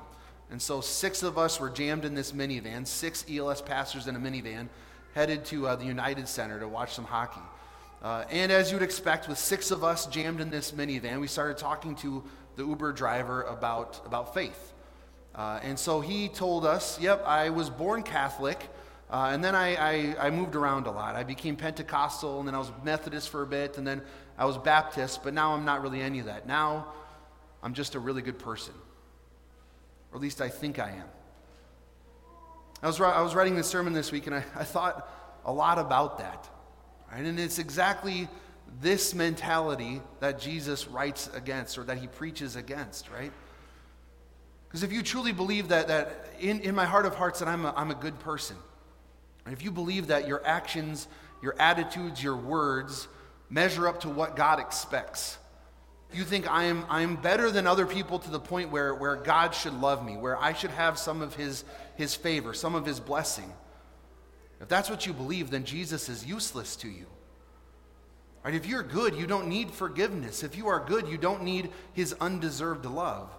And 0.52 0.62
so 0.62 0.80
six 0.80 1.22
of 1.22 1.38
us 1.38 1.60
were 1.60 1.70
jammed 1.70 2.06
in 2.06 2.16
this 2.16 2.32
minivan, 2.32 2.88
six 2.88 3.26
ELS 3.30 3.62
pastors 3.62 4.08
in 4.08 4.16
a 4.16 4.20
minivan, 4.20 4.70
headed 5.16 5.44
to 5.48 5.68
uh, 5.68 5.76
the 5.76 5.84
United 5.84 6.30
Center 6.30 6.62
to 6.62 6.68
watch 6.70 6.94
some 6.94 7.04
hockey. 7.04 7.42
Uh, 8.02 8.24
and 8.30 8.52
as 8.52 8.72
you'd 8.72 8.82
expect, 8.82 9.28
with 9.28 9.38
six 9.38 9.72
of 9.72 9.84
us 9.84 10.06
jammed 10.08 10.40
in 10.40 10.50
this 10.50 10.72
minivan, 10.72 11.20
we 11.20 11.28
started 11.28 11.58
talking 11.58 11.96
to 11.96 12.24
the 12.56 12.66
Uber 12.66 12.94
driver 12.94 13.44
about, 13.44 14.02
about 14.06 14.34
faith. 14.34 14.74
Uh, 15.36 15.60
and 15.64 15.78
so 15.78 16.00
he 16.00 16.30
told 16.30 16.66
us, 16.66 17.00
Yep, 17.00 17.26
I 17.26 17.50
was 17.50 17.70
born 17.70 18.04
Catholic, 18.04 18.60
uh, 19.10 19.30
and 19.32 19.44
then 19.44 19.56
I, 19.56 19.76
I, 19.76 20.28
I, 20.28 20.30
moved 20.30 20.56
around 20.56 20.88
a 20.88 20.92
lot. 20.92 21.16
I 21.16 21.24
became 21.24 21.56
Pentecostal, 21.56 22.40
and 22.40 22.48
then 22.48 22.56
I 22.56 22.60
was 22.60 22.72
Methodist 22.84 23.30
for 23.30 23.42
a 23.42 23.48
bit, 23.48 23.78
and 23.78 23.86
then 23.86 24.02
I 24.38 24.46
was 24.46 24.58
Baptist, 24.58 25.24
but 25.24 25.34
now 25.34 25.54
I'm 25.54 25.66
not 25.66 25.82
really 25.82 26.02
any 26.02 26.20
of 26.20 26.26
that. 26.26 26.48
Now 26.48 26.94
I'm 27.62 27.74
just 27.74 27.96
a 27.96 28.00
really 28.00 28.22
good 28.22 28.40
person. 28.40 28.74
Or 30.12 30.18
at 30.18 30.22
least 30.22 30.42
I 30.42 30.50
think 30.50 30.80
I 30.80 30.92
am. 30.92 31.08
I 32.82 32.88
was, 32.88 33.00
I 33.02 33.22
was 33.22 33.36
writing 33.36 33.56
this 33.56 33.68
sermon 33.68 33.94
this 33.94 34.12
week 34.12 34.28
and 34.28 34.36
I, 34.36 34.44
I 34.56 34.64
thought 34.64 35.10
a 35.46 35.52
lot 35.52 35.78
about 35.78 36.20
that. 36.20 36.50
And 37.12 37.40
it's 37.40 37.60
exactly 37.60 38.28
this 38.82 39.14
mentality 39.14 40.02
that 40.20 40.40
Jesus 40.40 40.88
writes 40.88 41.30
against 41.34 41.78
or 41.78 41.84
that 41.84 41.98
he 41.98 42.08
preaches 42.08 42.56
against, 42.56 43.10
right? 43.10 43.32
Because 44.68 44.84
if 44.84 44.92
you 44.92 45.02
truly 45.02 45.32
believe 45.32 45.70
that, 45.70 45.88
that 45.88 46.28
in, 46.40 46.60
in 46.62 46.76
my 46.76 46.86
heart 46.86 47.06
of 47.06 47.16
hearts 47.16 47.40
that 47.40 47.48
I'm 47.48 47.66
a, 47.66 47.74
I'm 47.76 47.92
a 47.92 47.96
good 47.96 48.20
person, 48.20 48.56
and 49.46 49.54
if 49.54 49.64
you 49.64 49.72
believe 49.72 50.08
that 50.08 50.28
your 50.28 50.46
actions, 50.46 51.08
your 51.42 51.56
attitudes, 51.60 52.24
your 52.24 52.36
words 52.36 53.08
measure 53.50 53.88
up 53.88 54.02
to 54.02 54.10
what 54.10 54.36
God 54.36 54.60
expects, 54.60 55.40
you 56.14 56.24
think 56.24 56.50
I 56.50 56.66
am, 56.66 56.86
I 56.90 57.02
am 57.02 57.16
better 57.16 57.52
than 57.52 57.68
other 57.68 57.86
people 57.86 58.20
to 58.20 58.30
the 58.30 58.40
point 58.40 58.72
where, 58.72 58.94
where 58.94 59.16
God 59.16 59.54
should 59.54 59.74
love 59.74 60.06
me, 60.06 60.18
where 60.18 60.38
I 60.42 60.54
should 60.54 60.72
have 60.72 60.98
some 60.98 61.22
of 61.22 61.36
his, 61.36 61.64
his 61.96 62.16
favor, 62.16 62.54
some 62.54 62.76
of 62.76 62.86
his 62.86 63.00
blessing. 63.00 63.52
If 64.62 64.68
that's 64.68 64.90
what 64.90 65.06
you 65.06 65.14
believe, 65.14 65.50
then 65.50 65.64
Jesus 65.64 66.10
is 66.10 66.26
useless 66.26 66.76
to 66.78 66.88
you. 66.88 67.06
Right? 68.44 68.56
If 68.56 68.66
you're 68.66 68.84
good, 68.84 69.16
you 69.16 69.28
don't 69.28 69.48
need 69.48 69.72
forgiveness. 69.72 70.44
If 70.44 70.58
you 70.58 70.68
are 70.68 70.84
good, 70.86 71.08
you 71.08 71.18
don't 71.18 71.44
need 71.44 71.70
his 71.94 72.14
undeserved 72.20 72.86
love. 72.86 73.30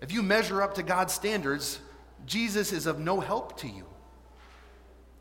If 0.00 0.12
you 0.12 0.22
measure 0.22 0.62
up 0.62 0.74
to 0.74 0.82
God's 0.82 1.12
standards, 1.12 1.78
Jesus 2.26 2.72
is 2.72 2.86
of 2.86 2.98
no 2.98 3.20
help 3.20 3.58
to 3.60 3.68
you. 3.68 3.84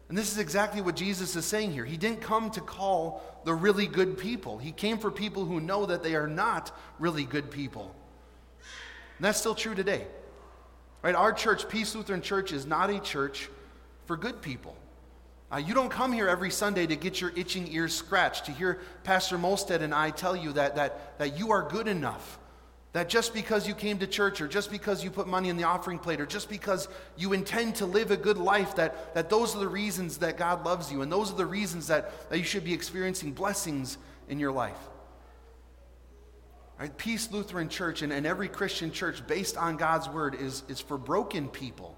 And 0.10 0.18
this 0.18 0.32
is 0.32 0.38
exactly 0.38 0.82
what 0.82 0.96
Jesus 0.96 1.36
is 1.36 1.46
saying 1.46 1.72
here. 1.72 1.86
He 1.86 1.98
didn't 1.98 2.22
come 2.22 2.52
to 2.52 2.62
call 2.62 3.24
the 3.46 3.54
really 3.54 3.88
good 3.88 4.18
people, 4.18 4.58
He 4.58 4.72
came 4.72 4.98
for 4.98 5.12
people 5.12 5.44
who 5.46 5.60
know 5.60 5.86
that 5.86 6.04
they 6.04 6.16
are 6.16 6.28
not 6.28 6.72
really 7.00 7.26
good 7.26 7.52
people. 7.52 7.94
And 9.18 9.26
that's 9.26 9.40
still 9.40 9.56
true 9.56 9.76
today. 9.76 10.08
Right? 11.02 11.16
Our 11.16 11.34
church, 11.34 11.68
Peace 11.68 11.94
Lutheran 11.96 12.22
Church, 12.22 12.54
is 12.54 12.66
not 12.66 12.90
a 12.90 13.00
church 13.00 13.50
for 14.06 14.16
good 14.16 14.42
people. 14.42 14.78
Uh, 15.54 15.58
you 15.58 15.76
don't 15.76 15.92
come 15.92 16.12
here 16.12 16.28
every 16.28 16.50
Sunday 16.50 16.88
to 16.88 16.96
get 16.96 17.22
your 17.22 17.32
itching 17.36 17.72
ears 17.72 17.94
scratched, 17.94 18.46
to 18.46 18.52
hear 18.52 18.80
Pastor 19.04 19.38
Molstead 19.38 19.82
and 19.82 19.94
I 19.94 20.10
tell 20.10 20.36
you 20.36 20.52
that, 20.54 20.78
that, 20.78 21.20
that 21.20 21.38
you 21.38 21.52
are 21.52 21.70
good 21.70 21.88
enough, 21.88 22.40
That 22.94 23.08
just 23.08 23.36
because 23.36 23.68
you 23.68 23.76
came 23.76 24.00
to 24.00 24.08
church 24.08 24.42
or 24.42 24.48
just 24.48 24.72
because 24.72 25.04
you 25.04 25.12
put 25.12 25.28
money 25.28 25.50
in 25.50 25.58
the 25.58 25.66
offering 25.66 26.00
plate 26.00 26.20
or 26.20 26.26
just 26.26 26.50
because 26.50 26.88
you 27.18 27.34
intend 27.34 27.76
to 27.76 27.86
live 27.86 28.10
a 28.10 28.18
good 28.18 28.40
life, 28.40 28.76
that, 28.78 29.14
that 29.14 29.30
those 29.30 29.56
are 29.56 29.60
the 29.60 29.68
reasons 29.68 30.18
that 30.20 30.38
God 30.38 30.66
loves 30.66 30.92
you 30.92 31.04
and 31.04 31.12
those 31.12 31.32
are 31.32 31.36
the 31.36 31.46
reasons 31.46 31.86
that, 31.86 32.30
that 32.32 32.40
you 32.40 32.44
should 32.44 32.64
be 32.64 32.74
experiencing 32.74 33.32
blessings 33.32 34.00
in 34.30 34.40
your 34.40 34.52
life. 34.52 34.78
Right? 36.80 36.98
Peace 36.98 37.32
Lutheran 37.32 37.70
Church 37.70 38.02
and, 38.02 38.12
and 38.12 38.26
every 38.26 38.48
Christian 38.48 38.92
church 38.92 39.26
based 39.28 39.56
on 39.56 39.78
God's 39.78 40.10
word 40.10 40.34
is, 40.34 40.64
is 40.68 40.80
for 40.80 40.98
broken 40.98 41.48
people. 41.48 41.96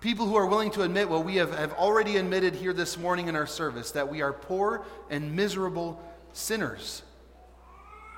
People 0.00 0.26
who 0.26 0.36
are 0.36 0.46
willing 0.46 0.70
to 0.72 0.82
admit 0.82 1.10
what 1.10 1.24
we 1.24 1.36
have, 1.36 1.56
have 1.56 1.74
already 1.74 2.16
admitted 2.16 2.54
here 2.54 2.72
this 2.72 2.96
morning 2.96 3.28
in 3.28 3.36
our 3.36 3.46
service 3.46 3.90
that 3.92 4.08
we 4.08 4.22
are 4.22 4.32
poor 4.32 4.82
and 5.10 5.36
miserable 5.36 6.00
sinners. 6.32 7.02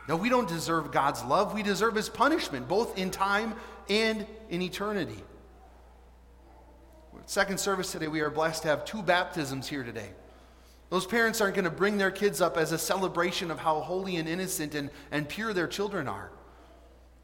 No, 0.08 0.16
we 0.16 0.28
don't 0.28 0.48
deserve 0.48 0.92
God's 0.92 1.24
love. 1.24 1.54
We 1.54 1.62
deserve 1.62 1.96
his 1.96 2.08
punishment, 2.08 2.68
both 2.68 2.96
in 2.98 3.10
time 3.10 3.54
and 3.88 4.26
in 4.48 4.62
eternity. 4.62 5.22
Second 7.26 7.58
service 7.58 7.92
today, 7.92 8.08
we 8.08 8.20
are 8.20 8.30
blessed 8.30 8.62
to 8.62 8.68
have 8.68 8.84
two 8.84 9.02
baptisms 9.02 9.68
here 9.68 9.82
today. 9.82 10.10
Those 10.90 11.06
parents 11.06 11.40
aren't 11.40 11.54
going 11.54 11.64
to 11.64 11.70
bring 11.70 11.98
their 11.98 12.10
kids 12.10 12.40
up 12.40 12.56
as 12.56 12.72
a 12.72 12.78
celebration 12.78 13.50
of 13.50 13.58
how 13.58 13.80
holy 13.80 14.16
and 14.16 14.28
innocent 14.28 14.74
and, 14.74 14.90
and 15.10 15.28
pure 15.28 15.52
their 15.52 15.68
children 15.68 16.06
are. 16.06 16.30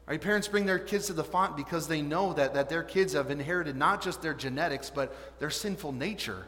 Right? 0.09 0.19
Parents 0.19 0.47
bring 0.47 0.65
their 0.65 0.79
kids 0.79 1.05
to 1.07 1.13
the 1.13 1.23
font 1.23 1.55
because 1.55 1.87
they 1.87 2.01
know 2.01 2.33
that, 2.33 2.55
that 2.55 2.67
their 2.67 2.81
kids 2.81 3.13
have 3.13 3.29
inherited 3.29 3.75
not 3.75 4.01
just 4.01 4.23
their 4.23 4.33
genetics, 4.33 4.89
but 4.89 5.15
their 5.39 5.51
sinful 5.51 5.91
nature. 5.91 6.47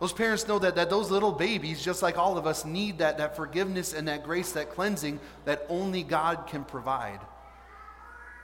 Those 0.00 0.14
parents 0.14 0.48
know 0.48 0.58
that, 0.58 0.74
that 0.76 0.88
those 0.88 1.10
little 1.10 1.30
babies, 1.30 1.84
just 1.84 2.02
like 2.02 2.16
all 2.16 2.38
of 2.38 2.46
us, 2.46 2.64
need 2.64 2.98
that, 2.98 3.18
that 3.18 3.36
forgiveness 3.36 3.92
and 3.92 4.08
that 4.08 4.24
grace, 4.24 4.52
that 4.52 4.70
cleansing 4.70 5.20
that 5.44 5.66
only 5.68 6.02
God 6.02 6.46
can 6.46 6.64
provide. 6.64 7.20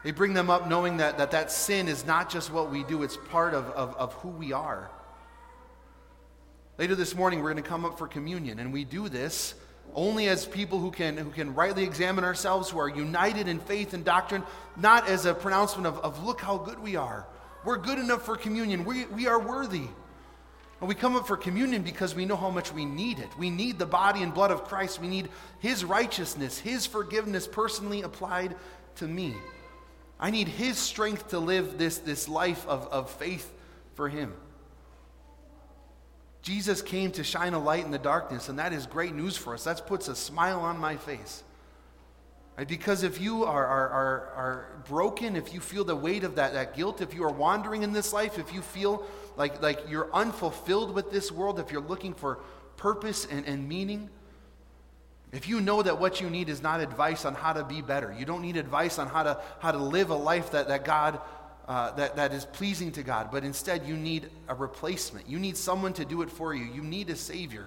They 0.05 0.11
bring 0.11 0.35
them 0.35 0.50
up 0.50 0.69
knowing 0.69 0.99
that 0.99 1.17
that, 1.17 1.31
that 1.31 1.50
sin 1.50 1.89
is 1.89 2.05
not 2.05 2.29
just 2.31 2.53
what 2.53 2.71
we 2.71 2.85
do, 2.85 3.03
it's 3.03 3.17
part 3.31 3.55
of, 3.55 3.71
of, 3.71 3.97
of 3.97 4.12
who 4.15 4.29
we 4.29 4.53
are. 4.53 4.91
Later 6.77 6.95
this 6.95 7.15
morning, 7.15 7.43
we're 7.43 7.53
going 7.53 7.62
to 7.62 7.69
come 7.69 7.87
up 7.87 7.99
for 7.99 8.07
communion, 8.07 8.59
and 8.59 8.71
we 8.71 8.85
do 8.85 9.09
this 9.09 9.55
only 9.95 10.29
as 10.29 10.47
people 10.47 10.79
who 10.79 10.91
can, 10.91 11.17
who 11.17 11.31
can 11.31 11.55
rightly 11.55 11.85
examine 11.85 12.25
ourselves, 12.25 12.71
who 12.71 12.79
are 12.79 12.89
united 12.89 13.49
in 13.49 13.59
faith 13.61 13.95
and 13.95 14.05
doctrine, 14.05 14.43
not 14.77 15.09
as 15.09 15.27
a 15.27 15.35
pronouncement 15.35 15.87
of, 15.87 15.99
of 15.99 16.25
look 16.25 16.41
how 16.41 16.59
good 16.59 16.79
we 16.79 16.97
are. 16.97 17.27
We're 17.65 17.79
good 17.79 17.99
enough 17.99 18.25
for 18.25 18.37
communion. 18.37 18.85
We, 18.85 19.07
we 19.07 19.27
are 19.27 19.39
worthy. 19.39 19.87
And 20.81 20.89
we 20.89 20.95
come 20.95 21.15
up 21.15 21.27
for 21.27 21.37
communion 21.37 21.83
because 21.83 22.15
we 22.15 22.25
know 22.25 22.37
how 22.37 22.51
much 22.51 22.73
we 22.73 22.87
need 22.87 23.19
it. 23.19 23.29
We 23.39 23.51
need 23.51 23.79
the 23.79 23.87
body 23.87 24.23
and 24.23 24.33
blood 24.33 24.51
of 24.51 24.65
Christ. 24.65 24.99
We 24.99 25.09
need 25.09 25.29
His 25.59 25.85
righteousness, 25.85 26.59
His 26.59 26.87
forgiveness 26.87 27.47
personally 27.47 28.03
applied 28.03 28.57
to 28.97 29.07
me. 29.07 29.35
I 30.19 30.31
need 30.31 30.49
His 30.49 30.79
strength 30.79 31.29
to 31.29 31.39
live 31.39 31.77
this, 31.77 31.99
this 31.99 32.29
life 32.29 32.67
of, 32.67 32.89
of 32.89 33.11
faith 33.11 33.53
for 33.95 34.09
Him. 34.09 34.33
Jesus 36.43 36.81
came 36.81 37.11
to 37.13 37.25
shine 37.25 37.53
a 37.53 37.59
light 37.59 37.85
in 37.85 37.91
the 37.91 37.99
darkness, 37.99 38.49
and 38.49 38.59
that 38.59 38.73
is 38.73 38.87
great 38.87 39.15
news 39.15 39.37
for 39.37 39.55
us. 39.55 39.65
That 39.65 39.87
puts 39.87 40.09
a 40.09 40.17
smile 40.17 40.61
on 40.61 40.79
my 40.79 40.97
face. 40.97 41.43
Right? 42.57 42.67
Because 42.67 43.03
if 43.03 43.21
you 43.21 43.45
are, 43.45 43.67
are, 43.67 43.89
are, 43.89 44.33
are 44.37 44.67
broken, 44.89 45.37
if 45.37 45.53
you 45.53 45.61
feel 45.61 45.85
the 45.85 45.97
weight 45.97 46.25
of 46.25 46.37
that, 46.37 46.55
that 46.55 46.75
guilt, 46.75 47.01
if 47.01 47.15
you 47.15 47.25
are 47.25 47.33
wandering 47.33 47.83
in 47.83 47.93
this 47.93 48.13
life, 48.13 48.39
if 48.39 48.55
you 48.55 48.63
feel 48.63 49.07
like, 49.37 49.63
like 49.63 49.81
you're 49.89 50.13
unfulfilled 50.15 50.95
with 50.95 51.11
this 51.11 51.31
world, 51.31 51.59
if 51.59 51.71
you're 51.73 51.81
looking 51.81 52.15
for 52.15 52.39
purpose 52.77 53.27
and, 53.31 53.47
and 53.47 53.69
meaning, 53.69 54.09
if 55.33 55.49
you 55.49 55.61
know 55.61 55.81
that 55.83 56.01
what 56.01 56.21
you 56.21 56.29
need 56.29 56.49
is 56.49 56.61
not 56.61 56.81
advice 56.81 57.25
on 57.25 57.35
how 57.35 57.53
to 57.53 57.65
be 57.65 57.83
better, 57.83 58.15
you 58.19 58.25
don't 58.25 58.43
need 58.43 58.57
advice 58.57 58.99
on 58.99 59.07
how 59.07 59.23
to, 59.23 59.41
how 59.61 59.71
to 59.71 59.79
live 59.79 60.11
a 60.11 60.15
life 60.15 60.51
that, 60.51 60.69
that 60.69 60.85
God 60.85 61.21
uh, 61.71 61.93
that, 61.93 62.17
that 62.17 62.33
is 62.33 62.45
pleasing 62.47 62.91
to 62.91 63.05
God, 63.05 63.29
but 63.31 63.45
instead 63.45 63.87
you 63.87 63.97
need 63.97 64.29
a 64.49 64.55
replacement. 64.57 65.29
You 65.29 65.39
need 65.39 65.57
someone 65.57 65.93
to 65.93 66.05
do 66.05 66.23
it 66.23 66.29
for 66.29 66.53
you. 66.53 66.65
You 66.65 66.83
need 66.83 67.09
a 67.11 67.15
Savior. 67.15 67.67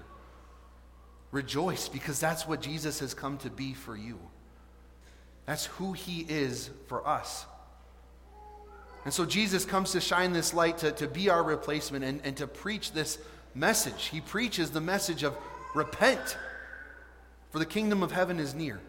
Rejoice 1.31 1.87
because 1.87 2.19
that's 2.19 2.45
what 2.45 2.61
Jesus 2.61 2.99
has 2.99 3.13
come 3.13 3.37
to 3.37 3.49
be 3.49 3.73
for 3.73 3.95
you. 3.95 4.19
That's 5.45 5.67
who 5.67 5.93
he 5.93 6.25
is 6.27 6.69
for 6.87 7.07
us. 7.07 7.45
And 9.05 9.13
so 9.13 9.23
Jesus 9.23 9.63
comes 9.63 9.93
to 9.93 10.01
shine 10.01 10.33
this 10.33 10.53
light 10.53 10.79
to, 10.79 10.91
to 10.91 11.07
be 11.07 11.29
our 11.29 11.41
replacement 11.41 12.03
and, 12.03 12.19
and 12.25 12.35
to 12.35 12.45
preach 12.45 12.91
this 12.91 13.17
message. 13.55 14.07
He 14.07 14.19
preaches 14.19 14.71
the 14.71 14.81
message 14.81 15.23
of 15.23 15.33
repent, 15.73 16.35
for 17.51 17.59
the 17.59 17.65
kingdom 17.65 18.03
of 18.03 18.11
heaven 18.11 18.41
is 18.41 18.53
near. 18.53 18.81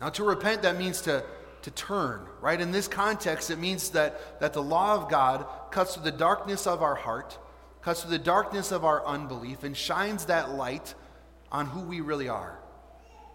Now, 0.00 0.10
to 0.10 0.22
repent, 0.22 0.62
that 0.62 0.78
means 0.78 1.00
to, 1.02 1.24
to 1.64 1.70
turn, 1.70 2.20
right? 2.42 2.60
In 2.60 2.72
this 2.72 2.88
context, 2.88 3.50
it 3.50 3.58
means 3.58 3.90
that, 3.90 4.40
that 4.40 4.52
the 4.52 4.62
law 4.62 4.94
of 4.94 5.10
God 5.10 5.46
cuts 5.70 5.94
through 5.94 6.04
the 6.04 6.12
darkness 6.12 6.66
of 6.66 6.82
our 6.82 6.94
heart, 6.94 7.38
cuts 7.80 8.02
through 8.02 8.10
the 8.10 8.18
darkness 8.18 8.70
of 8.70 8.84
our 8.84 9.04
unbelief, 9.06 9.64
and 9.64 9.74
shines 9.74 10.26
that 10.26 10.50
light 10.50 10.94
on 11.50 11.66
who 11.66 11.80
we 11.80 12.02
really 12.02 12.28
are. 12.28 12.58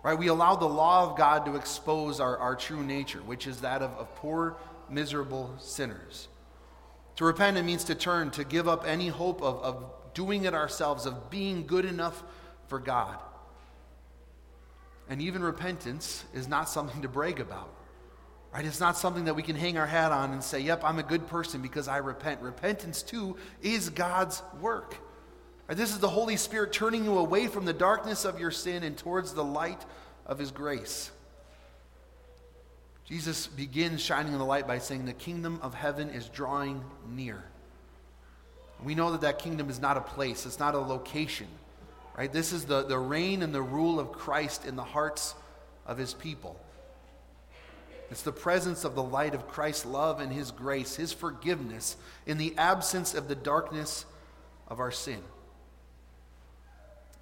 Right? 0.03 0.17
We 0.17 0.27
allow 0.27 0.55
the 0.55 0.67
law 0.67 1.09
of 1.09 1.17
God 1.17 1.45
to 1.45 1.55
expose 1.55 2.19
our, 2.19 2.38
our 2.38 2.55
true 2.55 2.83
nature, 2.83 3.19
which 3.19 3.48
is 3.48 3.62
that 3.62 3.81
of, 3.81 3.91
of 3.98 4.13
poor, 4.15 4.57
miserable 4.89 5.55
sinners. 5.57 6.27
To 7.15 7.25
repent, 7.25 7.57
it 7.57 7.63
means 7.63 7.83
to 7.86 7.95
turn, 7.95 8.29
to 8.31 8.43
give 8.43 8.67
up 8.67 8.86
any 8.86 9.07
hope 9.07 9.41
of, 9.41 9.57
of 9.63 10.13
doing 10.13 10.45
it 10.45 10.53
ourselves, 10.53 11.07
of 11.07 11.31
being 11.31 11.65
good 11.65 11.83
enough 11.83 12.24
for 12.67 12.77
God. 12.77 13.17
And 15.09 15.19
even 15.19 15.41
repentance 15.41 16.25
is 16.31 16.48
not 16.48 16.69
something 16.69 17.01
to 17.01 17.07
brag 17.07 17.39
about. 17.39 17.74
Right? 18.53 18.65
It's 18.65 18.79
not 18.79 18.98
something 18.98 19.25
that 19.25 19.36
we 19.36 19.44
can 19.44 19.56
hang 19.56 19.77
our 19.77 19.86
hat 19.86 20.12
on 20.12 20.32
and 20.32 20.44
say, 20.44 20.60
yep, 20.60 20.82
I'm 20.84 20.98
a 20.98 21.03
good 21.03 21.27
person 21.27 21.62
because 21.62 21.88
I 21.88 21.98
repent. 21.98 22.41
Repentance, 22.41 23.03
too, 23.03 23.38
is 23.62 23.89
God's 23.89 24.41
work. 24.60 24.96
Right? 25.68 25.77
This 25.77 25.91
is 25.91 26.00
the 26.00 26.10
Holy 26.10 26.36
Spirit 26.36 26.74
turning 26.74 27.06
you 27.06 27.18
away 27.18 27.48
from 27.48 27.65
the 27.65 27.74
darkness 27.74 28.25
of 28.25 28.39
your 28.39 28.51
sin 28.51 28.84
and 28.84 28.98
towards 28.98 29.34
the 29.34 29.44
light 29.44 29.86
of 30.25 30.39
His 30.39 30.51
grace. 30.51 31.12
Jesus 33.06 33.48
begins 33.48 34.01
shining 34.01 34.38
the 34.38 34.44
light 34.44 34.68
by 34.68 34.79
saying, 34.79 35.06
The 35.06 35.13
kingdom 35.13 35.60
of 35.62 35.74
heaven 35.75 36.10
is 36.10 36.27
drawing 36.29 36.84
near. 37.08 37.44
We 38.84 38.96
know 38.96 39.12
that 39.12 39.22
that 39.22 39.39
kingdom 39.39 39.70
is 39.70 39.79
not 39.79 39.98
a 39.98 40.01
place, 40.01 40.46
it's 40.46 40.60
not 40.60 40.74
a 40.74 40.79
location. 40.79 41.48
Right? 42.18 42.32
This 42.32 42.51
is 42.51 42.65
the, 42.65 42.84
the 42.84 42.98
reign 42.98 43.44
and 43.44 43.53
the 43.53 43.62
rule 43.62 44.00
of 44.00 44.12
Christ 44.12 44.65
in 44.65 44.75
the 44.75 44.84
hearts 44.84 45.36
of 45.86 45.98
his 45.98 46.13
people. 46.13 46.60
It's 48.12 48.24
the 48.24 48.32
presence 48.32 48.84
of 48.84 48.96
the 48.96 49.04
light 49.04 49.36
of 49.36 49.48
Christ's 49.48 49.86
love 49.86 50.20
and 50.20 50.32
his 50.32 50.51
grace, 50.51 50.96
his 50.96 51.13
forgiveness, 51.13 51.96
in 52.25 52.38
the 52.38 52.56
absence 52.58 53.13
of 53.13 53.28
the 53.28 53.36
darkness 53.36 54.06
of 54.68 54.80
our 54.80 54.92
sin. 54.92 55.22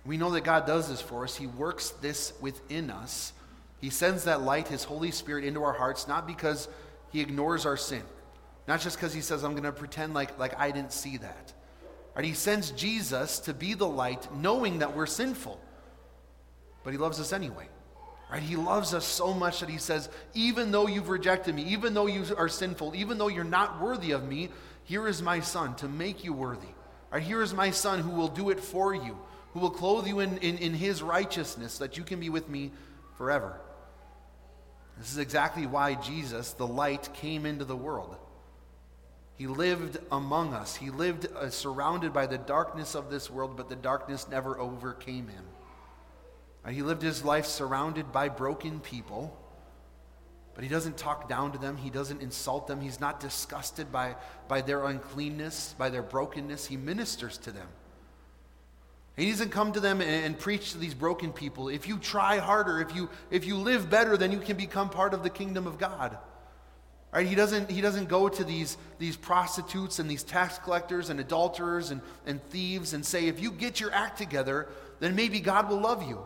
We 0.06 0.18
know 0.18 0.32
that 0.32 0.46
God 0.46 0.66
does 0.66 0.88
this 0.88 1.02
for 1.02 1.26
us. 1.26 1.36
He 1.36 1.48
works 1.48 1.90
this 1.90 2.32
within 2.40 2.90
us. 2.90 3.34
He 3.82 3.90
sends 3.90 4.24
that 4.24 4.42
light, 4.42 4.70
His 4.70 4.86
Holy 4.86 5.12
Spirit, 5.12 5.44
into 5.44 5.64
our 5.64 5.74
hearts, 5.74 6.08
not 6.08 6.26
because 6.26 6.70
He 7.12 7.20
ignores 7.20 7.66
our 7.66 7.78
sin, 7.78 8.02
not 8.68 8.80
just 8.80 8.98
because 8.98 9.14
He 9.14 9.22
says, 9.22 9.44
I'm 9.44 9.52
going 9.52 9.64
to 9.64 9.74
pretend 9.74 10.14
like, 10.14 10.40
like 10.40 10.58
I 10.58 10.72
didn't 10.72 10.94
see 10.94 11.18
that. 11.18 11.54
Right? 12.16 12.26
He 12.26 12.34
sends 12.34 12.72
Jesus 12.72 13.40
to 13.40 13.54
be 13.54 13.74
the 13.74 13.88
light, 13.88 14.34
knowing 14.34 14.80
that 14.80 14.96
we're 14.96 15.06
sinful, 15.06 15.60
but 16.84 16.92
He 16.92 16.98
loves 16.98 17.20
us 17.20 17.34
anyway. 17.34 17.68
Right? 18.32 18.44
He 18.44 18.56
loves 18.56 18.94
us 18.94 19.06
so 19.06 19.34
much 19.34 19.62
that 19.62 19.70
He 19.70 19.78
says, 19.78 20.10
even 20.34 20.72
though 20.72 20.88
you've 20.88 21.10
rejected 21.10 21.56
me, 21.56 21.64
even 21.64 21.94
though 21.94 22.08
you 22.08 22.26
are 22.38 22.50
sinful, 22.50 22.96
even 22.96 23.18
though 23.18 23.30
you're 23.30 23.44
not 23.44 23.82
worthy 23.82 24.12
of 24.12 24.28
me, 24.28 24.50
here 24.84 25.08
is 25.08 25.22
my 25.22 25.40
Son 25.40 25.76
to 25.76 25.88
make 25.88 26.24
you 26.24 26.34
worthy. 26.34 26.68
Right? 27.12 27.24
Here 27.24 27.42
is 27.42 27.54
my 27.54 27.72
Son 27.72 28.00
who 28.00 28.12
will 28.12 28.28
do 28.28 28.50
it 28.50 28.60
for 28.60 28.94
you 28.94 29.18
who 29.58 29.64
will 29.64 29.72
clothe 29.72 30.06
you 30.06 30.20
in, 30.20 30.38
in, 30.38 30.60
in 30.60 30.74
his 30.74 31.02
righteousness, 31.02 31.80
that 31.80 31.98
you 31.98 32.04
can 32.04 32.20
be 32.20 32.30
with 32.30 32.48
me 32.48 32.72
forever. 33.18 33.60
This 35.00 35.12
is 35.12 35.18
exactly 35.18 35.66
why 35.66 35.96
Jesus, 35.96 36.54
the 36.54 36.68
light, 36.68 37.10
came 37.16 37.46
into 37.46 37.66
the 37.66 37.76
world. 37.76 38.16
He 39.36 39.48
lived 39.48 39.98
among 40.12 40.54
us. 40.54 40.76
He 40.76 40.92
lived 40.92 41.28
uh, 41.36 41.50
surrounded 41.50 42.14
by 42.14 42.28
the 42.28 42.38
darkness 42.38 42.94
of 42.94 43.10
this 43.10 43.32
world, 43.32 43.58
but 43.58 43.68
the 43.68 43.76
darkness 43.76 44.28
never 44.30 44.60
overcame 44.60 45.28
him. 45.28 45.44
Uh, 46.68 46.72
he 46.72 46.82
lived 46.82 47.02
his 47.02 47.24
life 47.24 47.46
surrounded 47.46 48.12
by 48.12 48.28
broken 48.28 48.82
people, 48.82 49.36
but 50.54 50.64
he 50.64 50.70
doesn't 50.70 50.98
talk 50.98 51.30
down 51.30 51.54
to 51.54 51.58
them. 51.58 51.78
He 51.78 51.90
doesn't 51.90 52.22
insult 52.22 52.68
them. 52.68 52.82
He's 52.82 53.00
not 53.00 53.22
disgusted 53.22 53.90
by, 53.92 54.16
by 54.50 54.62
their 54.62 54.86
uncleanness, 54.86 55.76
by 55.78 55.90
their 55.90 56.02
brokenness. 56.02 56.66
He 56.66 56.76
ministers 56.76 57.38
to 57.40 57.52
them. 57.52 57.68
He 59.16 59.32
doesn't 59.32 59.50
come 59.50 59.72
to 59.72 59.80
them 59.80 60.02
and, 60.02 60.26
and, 60.26 60.38
preach 60.38 60.74
to 60.74 60.78
these 60.78 60.94
broken 60.94 61.32
people. 61.32 61.70
If 61.70 61.88
you 61.88 61.98
try 61.98 62.38
harder, 62.38 62.82
if 62.82 62.94
you, 62.96 63.10
if 63.32 63.46
you 63.46 63.56
live 63.56 63.90
better, 63.90 64.16
then 64.16 64.32
you 64.32 64.40
can 64.40 64.58
become 64.58 64.90
part 64.90 65.14
of 65.16 65.24
the 65.24 65.30
kingdom 65.30 65.66
of 65.66 65.80
God. 65.80 66.18
Right? 67.12 67.26
He 67.26 67.34
doesn't, 67.34 67.72
he 67.72 67.82
doesn't 67.82 68.10
go 68.10 68.30
to 68.30 68.44
these, 68.44 68.78
these 69.00 69.16
prostitutes 69.16 69.98
and 69.98 70.10
these 70.10 70.22
tax 70.22 70.60
collectors 70.60 71.10
and 71.10 71.20
adulterers 71.20 71.90
and, 71.90 72.02
and 72.28 72.44
thieves 72.50 72.94
and 72.94 73.04
say, 73.04 73.28
if 73.28 73.40
you 73.40 73.52
get 73.52 73.80
your 73.80 73.92
act 73.92 74.20
together, 74.20 74.68
then 75.00 75.16
maybe 75.16 75.40
God 75.40 75.70
will 75.70 75.80
love 75.80 76.08
you. 76.08 76.20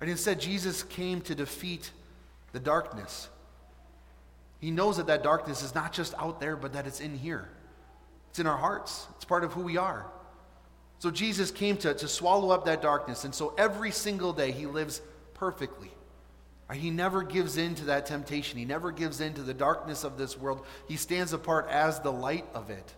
Right? 0.00 0.08
Instead, 0.08 0.40
Jesus 0.40 0.82
came 0.82 1.20
to 1.22 1.34
defeat 1.34 1.90
the 2.52 2.60
darkness. 2.60 3.28
He 4.60 4.70
knows 4.70 4.96
that 4.96 5.06
that 5.06 5.22
darkness 5.22 5.62
is 5.62 5.74
not 5.74 5.92
just 5.92 6.14
out 6.14 6.40
there, 6.40 6.56
but 6.56 6.72
that 6.72 6.86
it's 6.86 7.00
in 7.00 7.16
here. 7.16 7.48
It's 8.30 8.38
in 8.38 8.46
our 8.46 8.56
hearts, 8.56 9.06
it's 9.16 9.24
part 9.24 9.44
of 9.44 9.52
who 9.52 9.62
we 9.62 9.76
are. 9.76 10.06
So 10.98 11.10
Jesus 11.10 11.50
came 11.50 11.76
to, 11.78 11.94
to 11.94 12.08
swallow 12.08 12.50
up 12.50 12.64
that 12.64 12.82
darkness. 12.82 13.24
And 13.24 13.34
so 13.34 13.54
every 13.56 13.92
single 13.92 14.32
day 14.32 14.50
he 14.50 14.66
lives 14.66 15.00
perfectly. 15.34 15.90
He 16.72 16.90
never 16.90 17.22
gives 17.22 17.56
in 17.56 17.74
to 17.76 17.86
that 17.86 18.04
temptation. 18.04 18.58
He 18.58 18.66
never 18.66 18.90
gives 18.90 19.20
in 19.20 19.32
to 19.34 19.42
the 19.42 19.54
darkness 19.54 20.04
of 20.04 20.18
this 20.18 20.36
world. 20.36 20.66
He 20.86 20.96
stands 20.96 21.32
apart 21.32 21.68
as 21.70 22.00
the 22.00 22.12
light 22.12 22.44
of 22.52 22.68
it. 22.68 22.94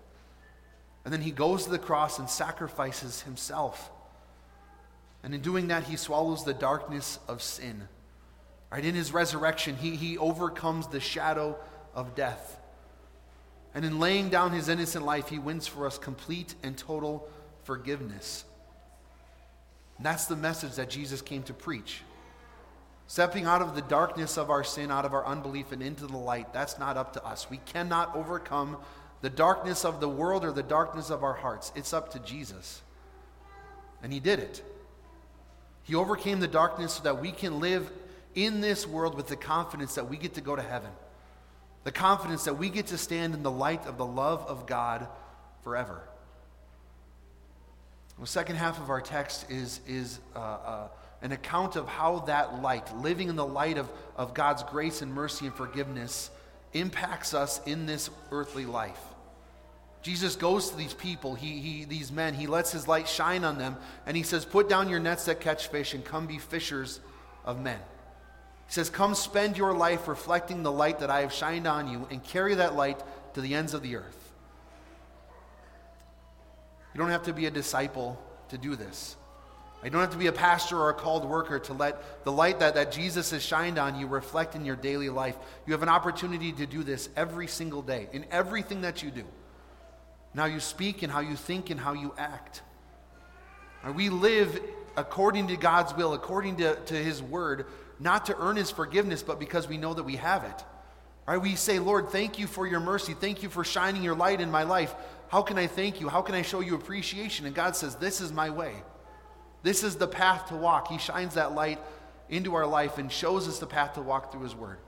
And 1.05 1.13
then 1.13 1.21
he 1.21 1.31
goes 1.31 1.65
to 1.65 1.71
the 1.71 1.79
cross 1.79 2.19
and 2.19 2.29
sacrifices 2.29 3.23
himself. 3.23 3.91
And 5.23 5.35
in 5.35 5.41
doing 5.41 5.69
that, 5.69 5.85
he 5.85 5.97
swallows 5.97 6.45
the 6.45 6.55
darkness 6.55 7.19
of 7.29 7.43
sin. 7.43 7.89
Right? 8.71 8.85
In 8.85 8.95
his 8.95 9.13
resurrection, 9.13 9.77
he, 9.77 9.97
he 9.97 10.17
overcomes 10.17 10.87
the 10.87 11.01
shadow 11.01 11.57
of 11.95 12.15
death. 12.15 12.59
And 13.75 13.85
in 13.85 13.99
laying 14.01 14.31
down 14.31 14.53
his 14.53 14.69
innocent 14.69 15.05
life, 15.05 15.29
he 15.29 15.39
wins 15.39 15.67
for 15.67 15.87
us 15.87 15.99
complete 15.99 16.55
and 16.63 16.77
total 16.77 17.29
forgiveness. 17.65 18.45
And 19.97 20.07
that's 20.07 20.27
the 20.27 20.37
message 20.37 20.77
that 20.77 20.89
Jesus 20.89 21.21
came 21.21 21.43
to 21.45 21.55
preach. 21.55 22.03
Stepping 23.07 23.45
out 23.45 23.61
of 23.61 23.75
the 23.75 23.83
darkness 23.83 24.39
of 24.39 24.51
our 24.51 24.65
sin, 24.65 24.91
out 24.91 25.05
of 25.05 25.13
our 25.13 25.27
unbelief, 25.27 25.73
and 25.73 25.83
into 25.83 26.07
the 26.07 26.17
light, 26.17 26.53
that's 26.53 26.79
not 26.79 26.97
up 26.97 27.13
to 27.15 27.25
us. 27.25 27.51
We 27.51 27.59
cannot 27.59 28.15
overcome 28.15 28.77
the 29.21 29.31
darkness 29.31 29.85
of 29.85 30.01
the 30.01 30.09
world 30.09 30.45
or 30.45 30.53
the 30.53 30.63
darkness 30.63 31.11
of 31.11 31.23
our 31.23 31.35
hearts. 31.35 31.73
It's 31.75 31.93
up 31.93 32.13
to 32.13 32.19
Jesus. 32.21 32.83
And 34.03 34.13
he 34.13 34.21
did 34.21 34.39
it. 34.39 34.63
He 35.85 35.95
overcame 35.95 36.41
the 36.41 36.49
darkness 36.49 36.95
so 36.95 37.03
that 37.05 37.21
we 37.21 37.33
can 37.33 37.61
live 37.61 37.91
in 38.35 38.61
this 38.61 38.87
world 38.87 39.17
with 39.17 39.27
the 39.27 39.37
confidence 39.37 39.95
that 39.95 40.09
we 40.09 40.17
get 40.17 40.35
to 40.35 40.41
go 40.41 40.55
to 40.55 40.63
heaven. 40.63 40.91
The 41.85 41.93
confidence 41.93 42.45
that 42.45 42.55
we 42.55 42.69
get 42.69 42.89
to 42.89 42.99
stand 42.99 43.35
in 43.35 43.43
the 43.43 43.51
light 43.51 43.87
of 43.87 43.97
the 43.97 44.07
love 44.07 44.45
of 44.47 44.67
God 44.67 45.09
forever. 45.63 46.03
The 48.19 48.27
second 48.27 48.57
half 48.57 48.79
of 48.79 48.91
our 48.91 49.01
text 49.01 49.51
is, 49.51 49.81
is 49.89 50.21
uh, 50.37 50.39
uh, 50.39 50.89
an 51.23 51.33
account 51.33 51.77
of 51.77 51.89
how 51.89 52.21
that 52.21 52.61
light, 52.61 52.95
living 52.99 53.29
in 53.29 53.37
the 53.37 53.47
light 53.47 53.79
of, 53.79 53.89
of 54.15 54.35
God's 54.35 54.63
grace 54.63 55.01
and 55.01 55.15
mercy 55.15 55.47
and 55.47 55.55
forgiveness, 55.55 56.31
impacts 56.75 57.33
us 57.33 57.61
in 57.65 57.87
this 57.87 58.11
earthly 58.31 58.67
life. 58.67 59.01
Jesus 60.03 60.35
goes 60.35 60.71
to 60.71 60.77
these 60.77 60.95
people, 60.95 61.35
he, 61.35 61.59
he, 61.59 61.85
these 61.85 62.11
men, 62.11 62.33
he 62.33 62.47
lets 62.47 62.73
his 62.73 62.89
light 62.89 63.07
shine 63.07 63.45
on 63.45 63.59
them, 63.59 63.77
and 64.07 64.17
he 64.17 64.23
says, 64.23 64.45
Put 64.45 64.69
down 64.69 64.89
your 64.89 65.01
nets 65.01 65.27
that 65.27 65.41
catch 65.41 65.69
fish 65.69 65.93
and 65.93 66.05
come 66.05 66.27
be 66.27 66.39
fishers 66.39 67.01
of 67.45 67.61
men. 67.61 67.79
He 68.67 68.73
says, 68.73 68.89
Come 68.89 69.15
spend 69.15 69.59
your 69.59 69.75
life 69.75 70.09
reflecting 70.09 70.63
the 70.63 70.73
light 70.73 71.01
that 71.01 71.11
I 71.11 71.21
have 71.21 71.33
shined 71.33 71.67
on 71.67 71.89
you 71.89 72.07
and 72.11 72.25
carry 72.25 72.55
that 72.55 72.75
light 72.75 73.03
to 73.35 73.43
the 73.43 73.55
ends 73.55 73.75
of 73.75 73.83
the 73.83 73.97
earth. 73.97 74.33
You 76.95 76.99
don't 76.99 77.11
have 77.11 77.25
to 77.25 77.35
be 77.35 77.47
a 77.47 77.51
disciple 77.51 78.19
to 78.49 78.57
do 78.59 78.77
this. 78.77 79.17
You 79.85 79.91
don't 79.91 80.01
have 80.01 80.11
to 80.11 80.19
be 80.19 80.27
a 80.27 80.33
pastor 80.33 80.79
or 80.79 80.91
a 80.91 80.95
called 80.95 81.25
worker 81.25 81.59
to 81.59 81.73
let 81.73 82.25
the 82.25 82.33
light 82.33 82.61
that, 82.61 82.75
that 82.75 82.93
Jesus 82.93 83.31
has 83.31 83.43
shined 83.43 83.79
on 83.79 83.99
you 83.99 84.07
reflect 84.07 84.55
in 84.55 84.65
your 84.65 84.77
daily 84.77 85.09
life. 85.09 85.37
You 85.67 85.73
have 85.73 85.83
an 85.83 85.89
opportunity 85.89 86.53
to 86.53 86.67
do 86.67 86.83
this 86.83 87.09
every 87.17 87.47
single 87.47 87.81
day 87.81 88.09
in 88.13 88.27
everything 88.31 88.83
that 88.83 89.03
you 89.03 89.11
do. 89.11 89.25
Now 90.35 90.45
you 90.45 90.61
speak 90.61 91.03
and 91.03 91.13
how 91.13 91.21
you 91.21 91.37
think 91.37 91.71
and 91.71 91.81
how 91.81 91.93
you 91.93 92.15
act. 92.17 92.63
We 93.95 94.11
live 94.11 94.61
according 94.97 95.49
to 95.49 95.57
God's 95.57 95.95
will, 95.95 96.13
according 96.15 96.57
to, 96.59 96.77
to 96.77 96.95
His 96.95 97.23
word, 97.23 97.67
not 97.99 98.27
to 98.27 98.37
earn 98.39 98.57
His 98.57 98.71
forgiveness, 98.71 99.23
but 99.23 99.39
because 99.39 99.69
we 99.69 99.79
know 99.79 99.95
that 99.95 100.05
we 100.05 100.17
have 100.17 100.45
it. 100.45 100.65
Right? 101.27 101.39
We 101.39 101.55
say, 101.55 101.79
Lord, 101.79 102.11
thank 102.11 102.39
you 102.39 102.47
for 102.47 102.67
your 102.67 102.81
mercy. 102.81 103.15
Thank 103.15 103.43
you 103.43 103.49
for 103.49 103.65
shining 103.65 104.03
your 104.03 104.17
light 104.17 104.41
in 104.41 104.51
my 104.51 104.65
life. 104.65 104.95
How 105.29 105.43
can 105.43 105.59
I 105.59 105.69
thank 105.69 106.01
you? 106.01 106.09
How 106.09 106.23
can 106.23 106.35
I 106.35 106.43
show 106.43 106.61
you 106.61 106.75
appreciation? 106.75 107.47
And 107.47 107.55
God 107.55 107.77
says, 107.77 107.95
This 107.97 108.21
is 108.21 108.33
my 108.33 108.51
way. 108.51 108.75
This 109.63 109.85
is 109.85 109.97
the 109.97 110.09
path 110.09 110.49
to 110.49 110.57
walk. 110.57 110.89
He 110.89 110.99
shines 110.99 111.35
that 111.35 111.55
light 111.55 111.79
into 112.29 112.55
our 112.55 112.67
life 112.67 112.99
and 112.99 113.13
shows 113.13 113.47
us 113.47 113.59
the 113.59 113.67
path 113.67 113.95
to 113.95 114.03
walk 114.03 114.33
through 114.33 114.43
His 114.43 114.55
Word. 114.55 114.79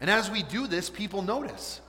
And 0.00 0.10
as 0.10 0.30
we 0.30 0.42
do 0.42 0.66
this, 0.66 0.90
people 0.90 1.22
notice, 1.22 1.80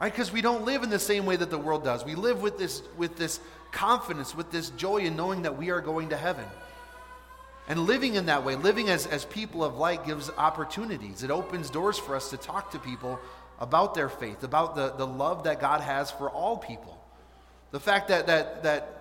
right? 0.00 0.12
Because 0.12 0.32
we 0.32 0.40
don't 0.40 0.64
live 0.64 0.82
in 0.82 0.90
the 0.90 0.98
same 0.98 1.26
way 1.26 1.36
that 1.36 1.50
the 1.50 1.58
world 1.58 1.84
does. 1.84 2.04
We 2.04 2.14
live 2.14 2.42
with 2.42 2.58
this, 2.58 2.82
with 2.96 3.16
this 3.16 3.40
confidence, 3.72 4.34
with 4.34 4.50
this 4.50 4.70
joy 4.70 4.98
in 4.98 5.16
knowing 5.16 5.42
that 5.42 5.56
we 5.56 5.70
are 5.70 5.80
going 5.80 6.10
to 6.10 6.16
heaven. 6.16 6.44
And 7.68 7.80
living 7.80 8.14
in 8.14 8.26
that 8.26 8.44
way, 8.44 8.56
living 8.56 8.88
as, 8.88 9.06
as 9.06 9.26
people 9.26 9.62
of 9.62 9.76
light, 9.76 10.06
gives 10.06 10.30
opportunities. 10.38 11.22
It 11.22 11.30
opens 11.30 11.68
doors 11.68 11.98
for 11.98 12.16
us 12.16 12.30
to 12.30 12.38
talk 12.38 12.70
to 12.70 12.78
people 12.78 13.18
about 13.60 13.94
their 13.94 14.08
faith, 14.08 14.42
about 14.42 14.74
the, 14.74 14.90
the 14.92 15.06
love 15.06 15.44
that 15.44 15.60
God 15.60 15.82
has 15.82 16.10
for 16.10 16.30
all 16.30 16.56
people. 16.56 16.98
The 17.70 17.80
fact 17.80 18.08
that, 18.08 18.26
that, 18.28 18.62
that 18.62 18.98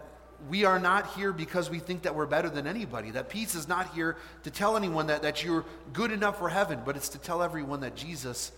we 0.49 0.65
are 0.65 0.79
not 0.79 1.07
here 1.15 1.31
because 1.31 1.69
we 1.69 1.79
think 1.79 2.03
that 2.03 2.13
we're 2.15 2.25
better 2.25 2.49
than 2.49 2.67
anybody. 2.67 3.11
That 3.11 3.29
peace 3.29 3.55
is 3.55 3.67
not 3.67 3.93
here 3.93 4.17
to 4.43 4.51
tell 4.51 4.75
anyone 4.75 5.07
that, 5.07 5.21
that 5.21 5.43
you're 5.43 5.63
good 5.93 6.11
enough 6.11 6.37
for 6.37 6.49
heaven, 6.49 6.81
but 6.85 6.97
it's 6.97 7.09
to 7.09 7.17
tell 7.17 7.41
everyone 7.41 7.79
that 7.81 7.95
Jesus 7.95 8.51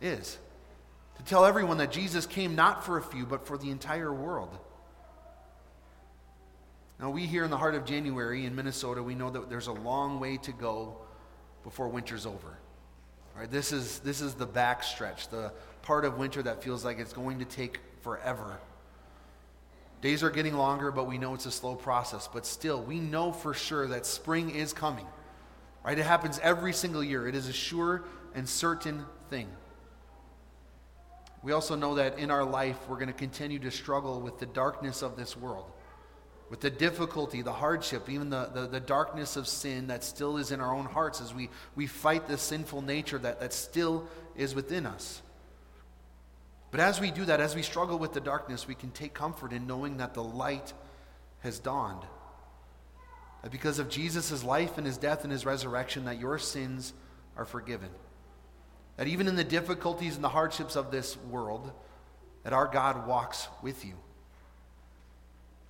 is. 0.00 0.38
To 1.18 1.24
tell 1.24 1.44
everyone 1.44 1.78
that 1.78 1.90
Jesus 1.90 2.26
came 2.26 2.54
not 2.54 2.84
for 2.84 2.98
a 2.98 3.02
few, 3.02 3.26
but 3.26 3.46
for 3.46 3.58
the 3.58 3.70
entire 3.70 4.12
world. 4.12 4.56
Now, 6.98 7.10
we 7.10 7.26
here 7.26 7.44
in 7.44 7.50
the 7.50 7.58
heart 7.58 7.74
of 7.74 7.84
January 7.84 8.46
in 8.46 8.54
Minnesota, 8.54 9.02
we 9.02 9.14
know 9.14 9.30
that 9.30 9.50
there's 9.50 9.66
a 9.66 9.72
long 9.72 10.18
way 10.18 10.38
to 10.38 10.52
go 10.52 10.96
before 11.62 11.88
winter's 11.88 12.24
over. 12.26 12.58
Right, 13.36 13.50
this 13.50 13.70
is, 13.70 13.98
this 13.98 14.22
is 14.22 14.34
the 14.34 14.46
backstretch, 14.46 15.28
the 15.28 15.52
part 15.82 16.06
of 16.06 16.16
winter 16.16 16.42
that 16.42 16.62
feels 16.62 16.86
like 16.86 16.98
it's 16.98 17.12
going 17.12 17.40
to 17.40 17.44
take 17.44 17.80
forever. 18.00 18.58
Days 20.00 20.22
are 20.22 20.30
getting 20.30 20.54
longer, 20.54 20.90
but 20.90 21.06
we 21.06 21.18
know 21.18 21.34
it's 21.34 21.44
a 21.44 21.50
slow 21.50 21.74
process. 21.74 22.28
But 22.32 22.46
still, 22.46 22.82
we 22.82 22.98
know 22.98 23.32
for 23.32 23.52
sure 23.52 23.86
that 23.88 24.06
spring 24.06 24.50
is 24.50 24.72
coming. 24.72 25.06
Right? 25.84 25.98
It 25.98 26.06
happens 26.06 26.38
every 26.42 26.72
single 26.72 27.04
year. 27.04 27.28
It 27.28 27.34
is 27.34 27.48
a 27.48 27.52
sure 27.52 28.04
and 28.34 28.48
certain 28.48 29.04
thing. 29.28 29.48
We 31.46 31.52
also 31.52 31.76
know 31.76 31.94
that 31.94 32.18
in 32.18 32.32
our 32.32 32.42
life, 32.42 32.76
we're 32.88 32.96
going 32.96 33.06
to 33.06 33.12
continue 33.12 33.60
to 33.60 33.70
struggle 33.70 34.20
with 34.20 34.40
the 34.40 34.46
darkness 34.46 35.00
of 35.00 35.14
this 35.14 35.36
world, 35.36 35.70
with 36.50 36.58
the 36.58 36.70
difficulty, 36.70 37.40
the 37.40 37.52
hardship, 37.52 38.10
even 38.10 38.30
the, 38.30 38.50
the, 38.52 38.66
the, 38.66 38.80
darkness 38.80 39.36
of 39.36 39.46
sin 39.46 39.86
that 39.86 40.02
still 40.02 40.38
is 40.38 40.50
in 40.50 40.60
our 40.60 40.74
own 40.74 40.86
hearts 40.86 41.20
as 41.20 41.32
we, 41.32 41.48
we 41.76 41.86
fight 41.86 42.26
the 42.26 42.36
sinful 42.36 42.82
nature 42.82 43.16
that, 43.18 43.38
that 43.38 43.52
still 43.52 44.08
is 44.34 44.56
within 44.56 44.86
us. 44.86 45.22
But 46.72 46.80
as 46.80 47.00
we 47.00 47.12
do 47.12 47.24
that, 47.26 47.38
as 47.38 47.54
we 47.54 47.62
struggle 47.62 48.00
with 48.00 48.12
the 48.12 48.20
darkness, 48.20 48.66
we 48.66 48.74
can 48.74 48.90
take 48.90 49.14
comfort 49.14 49.52
in 49.52 49.68
knowing 49.68 49.98
that 49.98 50.14
the 50.14 50.24
light 50.24 50.72
has 51.42 51.60
dawned. 51.60 52.02
That 53.44 53.52
because 53.52 53.78
of 53.78 53.88
Jesus' 53.88 54.42
life 54.42 54.78
and 54.78 54.84
his 54.84 54.98
death 54.98 55.22
and 55.22 55.30
his 55.30 55.46
resurrection, 55.46 56.06
that 56.06 56.18
your 56.18 56.38
sins 56.38 56.92
are 57.36 57.44
forgiven. 57.44 57.90
That 58.96 59.08
even 59.08 59.28
in 59.28 59.36
the 59.36 59.44
difficulties 59.44 60.14
and 60.14 60.24
the 60.24 60.28
hardships 60.28 60.76
of 60.76 60.90
this 60.90 61.16
world, 61.30 61.70
that 62.44 62.52
our 62.52 62.66
God 62.66 63.06
walks 63.06 63.48
with 63.62 63.84
you. 63.84 63.94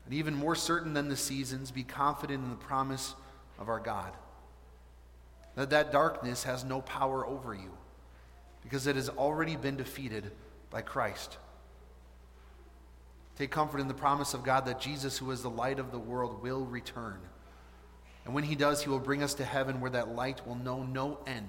And 0.05 0.15
even 0.15 0.35
more 0.35 0.55
certain 0.55 0.95
than 0.95 1.09
the 1.09 1.17
seasons, 1.17 1.71
be 1.71 1.83
confident 1.83 2.45
in 2.45 2.51
the 2.51 2.57
promise 2.57 3.15
of 3.59 3.69
our 3.69 3.81
God. 3.81 4.13
That 5.57 5.71
that 5.71 5.91
darkness 5.91 6.45
has 6.45 6.65
no 6.65 6.81
power 6.83 7.27
over 7.27 7.55
you 7.55 7.71
because 8.63 8.87
it 8.87 8.97
has 8.97 9.09
already 9.09 9.57
been 9.57 9.77
defeated 9.77 10.31
by 10.71 10.83
Christ. 10.83 11.39
Take 13.39 13.51
comfort 13.51 13.81
in 13.81 13.89
the 13.89 13.95
promise 13.95 14.35
of 14.35 14.45
God 14.45 14.67
that 14.67 14.81
Jesus, 14.81 15.19
who 15.19 15.31
is 15.31 15.43
the 15.43 15.51
light 15.51 15.79
of 15.79 15.93
the 15.93 15.99
world, 15.99 16.43
will 16.43 16.65
return. 16.65 17.19
And 18.25 18.35
when 18.35 18.45
he 18.45 18.55
does, 18.55 18.83
he 18.83 18.89
will 18.89 18.99
bring 18.99 19.23
us 19.23 19.35
to 19.35 19.45
heaven 19.45 19.81
where 19.81 19.91
that 19.93 20.15
light 20.15 20.47
will 20.47 20.57
know 20.57 20.83
no 20.83 21.19
end. 21.27 21.49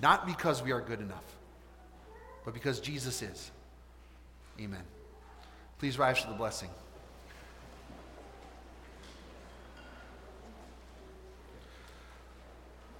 Not 0.00 0.26
because 0.26 0.62
we 0.62 0.72
are 0.72 0.80
good 0.80 1.00
enough, 1.00 1.24
but 2.44 2.54
because 2.54 2.80
Jesus 2.80 3.22
is. 3.22 3.50
Amen. 4.60 4.82
Please 5.78 5.98
rise 5.98 6.18
for 6.18 6.28
the 6.28 6.36
blessing. 6.36 6.70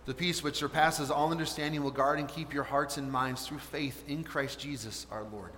The 0.07 0.15
peace 0.15 0.43
which 0.43 0.57
surpasses 0.57 1.11
all 1.11 1.33
understanding 1.33 1.83
will 1.83 1.91
guard 1.91 2.21
and 2.21 2.29
keep 2.29 2.55
your 2.55 2.63
hearts 2.63 2.97
and 2.97 3.11
minds 3.11 3.47
through 3.47 3.59
faith 3.59 4.05
in 4.07 4.23
Christ 4.23 4.61
Jesus 4.61 5.07
our 5.11 5.25
Lord. 5.25 5.51